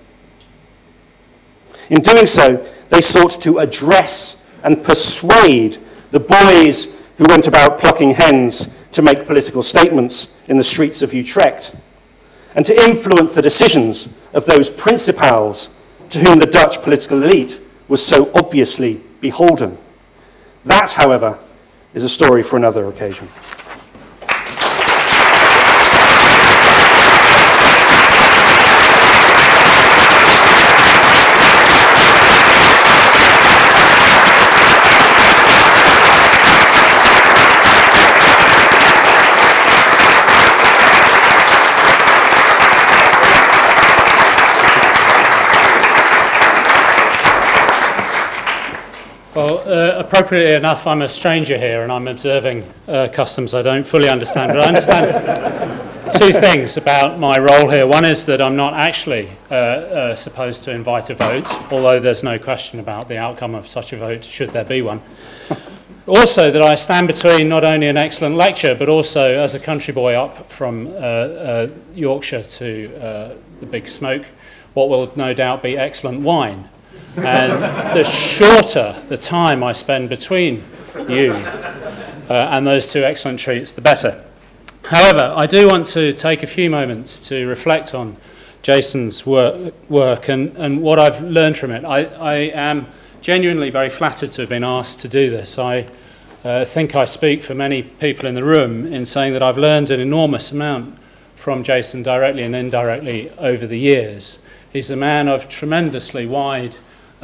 [1.89, 5.77] In doing so, they sought to address and persuade
[6.11, 11.13] the boys who went about plucking hens to make political statements in the streets of
[11.13, 11.75] Utrecht,
[12.55, 15.69] and to influence the decisions of those principals
[16.09, 19.77] to whom the Dutch political elite was so obviously beholden.
[20.65, 21.39] That, however,
[21.93, 23.27] is a story for another occasion.
[49.45, 53.85] Well, uh, appropriately enough, I'm a stranger here and I'm observing uh, customs I don't
[53.85, 54.53] fully understand.
[54.53, 57.85] But I understand two things about my role here.
[57.85, 62.23] One is that I'm not actually uh, uh, supposed to invite a vote, although there's
[62.23, 64.99] no question about the outcome of such a vote, should there be one.
[66.07, 69.93] Also, that I stand between not only an excellent lecture, but also, as a country
[69.93, 74.25] boy up from uh, uh, Yorkshire to the Big Smoke,
[74.73, 76.67] what will no doubt be excellent wine.
[77.17, 77.53] And
[77.97, 80.63] the shorter the time I spend between
[81.07, 84.23] you uh, and those two excellent treats, the better.
[84.85, 88.17] However, I do want to take a few moments to reflect on
[88.61, 91.85] Jason's work, work and, and what I've learned from it.
[91.85, 92.87] I, I am
[93.21, 95.57] genuinely very flattered to have been asked to do this.
[95.57, 95.87] I
[96.43, 99.89] uh, think I speak for many people in the room in saying that I've learned
[99.89, 100.97] an enormous amount
[101.35, 104.39] from Jason directly and indirectly over the years.
[104.71, 106.75] He's a man of tremendously wide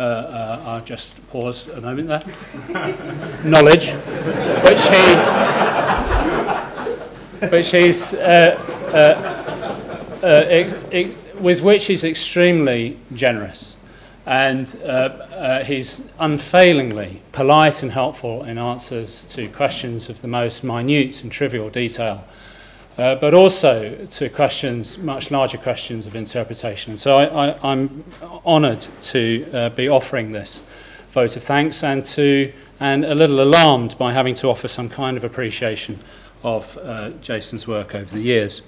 [0.01, 2.21] uh, uh, I'll just pause a moment there.
[3.43, 3.91] Knowledge,
[4.63, 5.15] which he,
[7.49, 8.57] which he's, uh,
[8.93, 13.77] uh, uh it, it, with which he's extremely generous.
[14.25, 21.21] And uh, he's unfailingly polite and helpful in answers to questions of the most minute
[21.21, 22.23] and trivial detail.
[22.97, 26.97] Uh, but also to questions, much larger questions of interpretation.
[26.97, 28.03] So I, I'm
[28.45, 30.63] honoured to uh, be offering this
[31.09, 35.15] vote of thanks and to and a little alarmed by having to offer some kind
[35.15, 35.99] of appreciation
[36.43, 38.63] of uh, Jason's work over the years.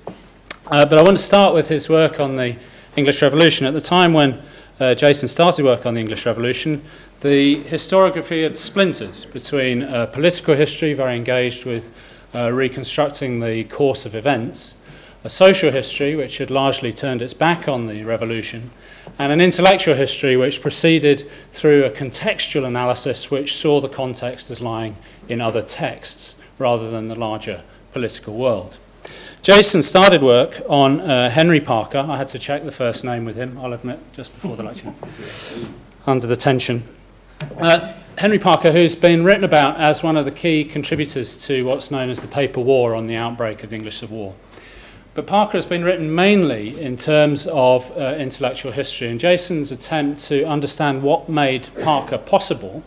[0.67, 2.55] Uh, but I want to start with his work on the
[2.95, 3.65] English Revolution.
[3.65, 4.39] At the time when
[4.79, 6.83] uh, Jason started work on the English Revolution,
[7.21, 11.91] the historiography had splintered between political history, very engaged with
[12.35, 14.77] uh, reconstructing the course of events,
[15.23, 18.71] a social history which had largely turned its back on the revolution,
[19.19, 24.61] and an intellectual history which proceeded through a contextual analysis which saw the context as
[24.61, 24.95] lying
[25.29, 28.77] in other texts rather than the larger political world.
[29.41, 31.99] Jason started work on uh, Henry Parker.
[31.99, 34.93] I had to check the first name with him, I'll admit, just before the lecture,
[36.07, 36.83] under the tension.
[37.57, 41.89] Uh, Henry Parker, who's been written about as one of the key contributors to what's
[41.89, 44.35] known as the Paper War on the outbreak of the English Civil War.
[45.15, 50.21] But Parker has been written mainly in terms of uh, intellectual history, and Jason's attempt
[50.25, 52.83] to understand what made Parker possible,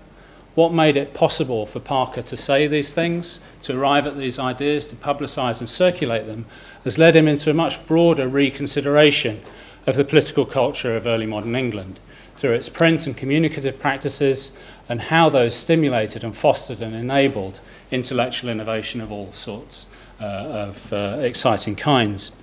[0.55, 4.87] what made it possible for Parker to say these things, to arrive at these ideas,
[4.87, 6.47] to publicise and circulate them,
[6.85, 9.43] has led him into a much broader reconsideration
[9.87, 11.99] of the political culture of early modern England
[12.37, 14.57] through its print and communicative practices
[14.89, 17.61] and how those stimulated and fostered and enabled
[17.91, 19.87] intellectual innovation of all sorts
[20.21, 22.37] uh, of uh, exciting kinds.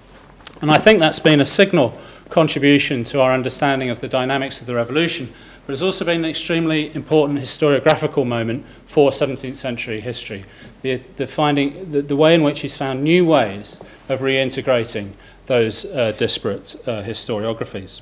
[0.62, 1.98] And I think that's been a signal
[2.30, 5.30] contribution to our understanding of the dynamics of the revolution,
[5.66, 10.44] but it's also been an extremely important historiographical moment for 17th century history.
[10.82, 13.80] The, the, finding, the, the way in which he's found new ways
[14.10, 15.14] of reintegrating
[15.46, 18.02] those uh, disparate uh, historiographies.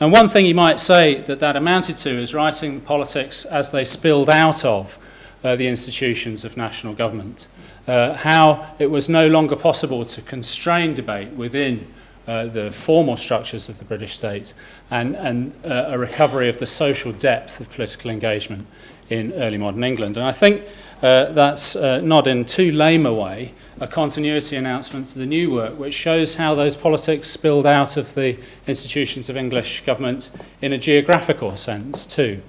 [0.00, 3.70] And one thing you might say that that amounted to is writing the politics as
[3.70, 4.96] they spilled out of
[5.42, 7.48] uh, the institutions of national government.
[7.88, 11.86] Uh, how it was no longer possible to constrain debate within
[12.28, 14.52] uh, the formal structures of the British state
[14.90, 18.66] and, and uh, a recovery of the social depth of political engagement
[19.08, 20.16] in early modern England.
[20.16, 20.68] And I think
[21.02, 25.52] uh, that's uh, not in too lame a way a continuity announcement to the new
[25.52, 28.36] work, which shows how those politics spilled out of the
[28.66, 30.30] institutions of English government
[30.60, 32.42] in a geographical sense, too.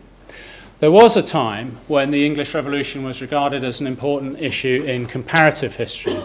[0.79, 5.05] There was a time when the English Revolution was regarded as an important issue in
[5.05, 6.19] comparative history.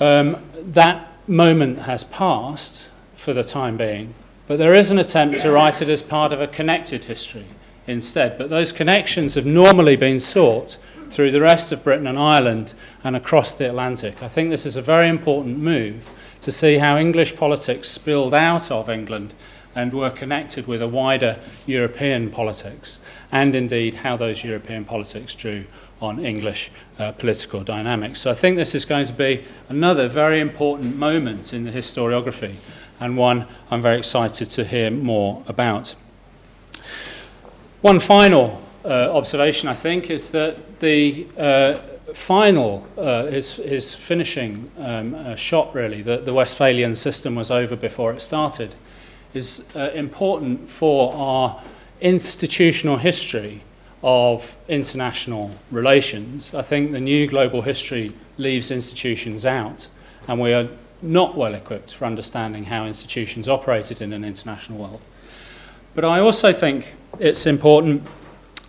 [0.00, 4.14] Um, that moment has passed for the time being,
[4.46, 7.44] but there is an attempt to write it as part of a connected history
[7.86, 8.38] instead.
[8.38, 10.78] But those connections have normally been sought
[11.10, 14.22] through the rest of Britain and Ireland and across the Atlantic.
[14.22, 16.08] I think this is a very important move
[16.40, 19.34] to see how English politics spilled out of England
[19.74, 23.00] and were connected with a wider European politics,
[23.30, 25.64] and indeed how those European politics drew
[26.00, 28.20] on English uh, political dynamics.
[28.20, 32.54] So I think this is going to be another very important moment in the historiography,
[33.00, 35.94] and one I'm very excited to hear more about.
[37.80, 41.74] One final uh, observation, I think, is that the uh,
[42.14, 48.12] final, uh, his, finishing um, uh, shot, really, that the Westphalian system was over before
[48.12, 48.74] it started,
[49.34, 51.62] is uh, important for our
[52.00, 53.62] institutional history
[54.02, 56.54] of international relations.
[56.54, 59.88] I think the new global history leaves institutions out,
[60.28, 60.68] and we are
[61.02, 65.00] not well equipped for understanding how institutions operated in an international world.
[65.94, 68.02] But I also think it's important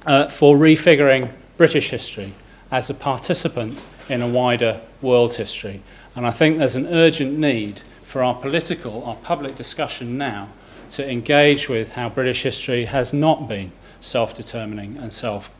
[0.05, 2.33] uh, for refiguring British history
[2.71, 5.81] as a participant in a wider world history.
[6.15, 10.49] And I think there's an urgent need for our political, our public discussion now
[10.91, 15.51] to engage with how British history has not been self determining and self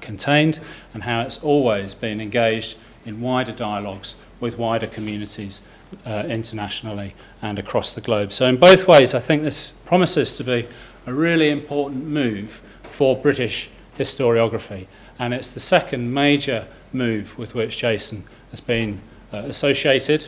[0.00, 0.60] contained,
[0.94, 5.60] and how it's always been engaged in wider dialogues with wider communities
[6.06, 8.32] uh, internationally and across the globe.
[8.32, 10.66] So, in both ways, I think this promises to be
[11.06, 13.70] a really important move for British
[14.00, 14.86] historiography.
[15.18, 19.00] And it's the second major move with which Jason has been
[19.32, 20.26] uh, associated.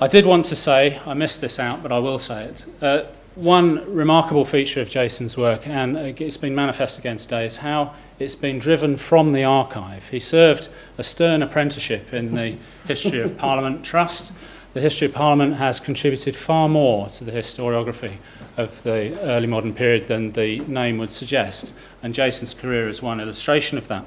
[0.00, 2.66] I did want to say, I missed this out, but I will say it.
[2.80, 3.04] Uh,
[3.34, 8.34] one remarkable feature of Jason's work, and it's been manifest again today, is how it's
[8.34, 10.08] been driven from the archive.
[10.08, 10.68] He served
[10.98, 14.32] a stern apprenticeship in the History of Parliament Trust.
[14.74, 18.16] The History of Parliament has contributed far more to the historiography
[18.56, 21.74] of the early modern period than the name would suggest.
[22.02, 24.04] And Jason's career is one illustration of that.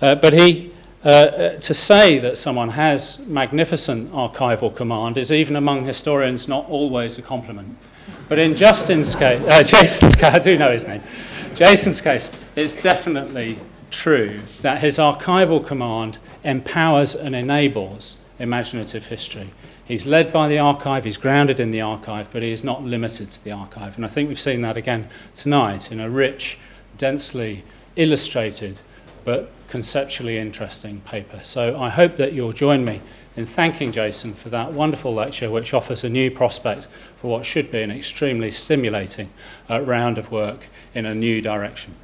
[0.00, 0.72] Uh, but he,
[1.04, 6.68] uh, uh, to say that someone has magnificent archival command is even among historians not
[6.68, 7.76] always a compliment.
[8.28, 11.02] But in Justin's case, uh, Jason's case, I do know his name.
[11.54, 13.58] Jason's case, it's definitely
[13.90, 19.48] true that his archival command empowers and enables imaginative history.
[19.86, 23.30] He's led by the archive, he's grounded in the archive, but he is not limited
[23.30, 23.96] to the archive.
[23.96, 26.58] And I think we've seen that again tonight in a rich,
[26.98, 27.62] densely
[27.94, 28.80] illustrated,
[29.24, 31.38] but conceptually interesting paper.
[31.42, 33.00] So I hope that you'll join me
[33.36, 37.70] in thanking Jason for that wonderful lecture, which offers a new prospect for what should
[37.70, 39.28] be an extremely stimulating
[39.70, 41.94] uh, round of work in a new direction.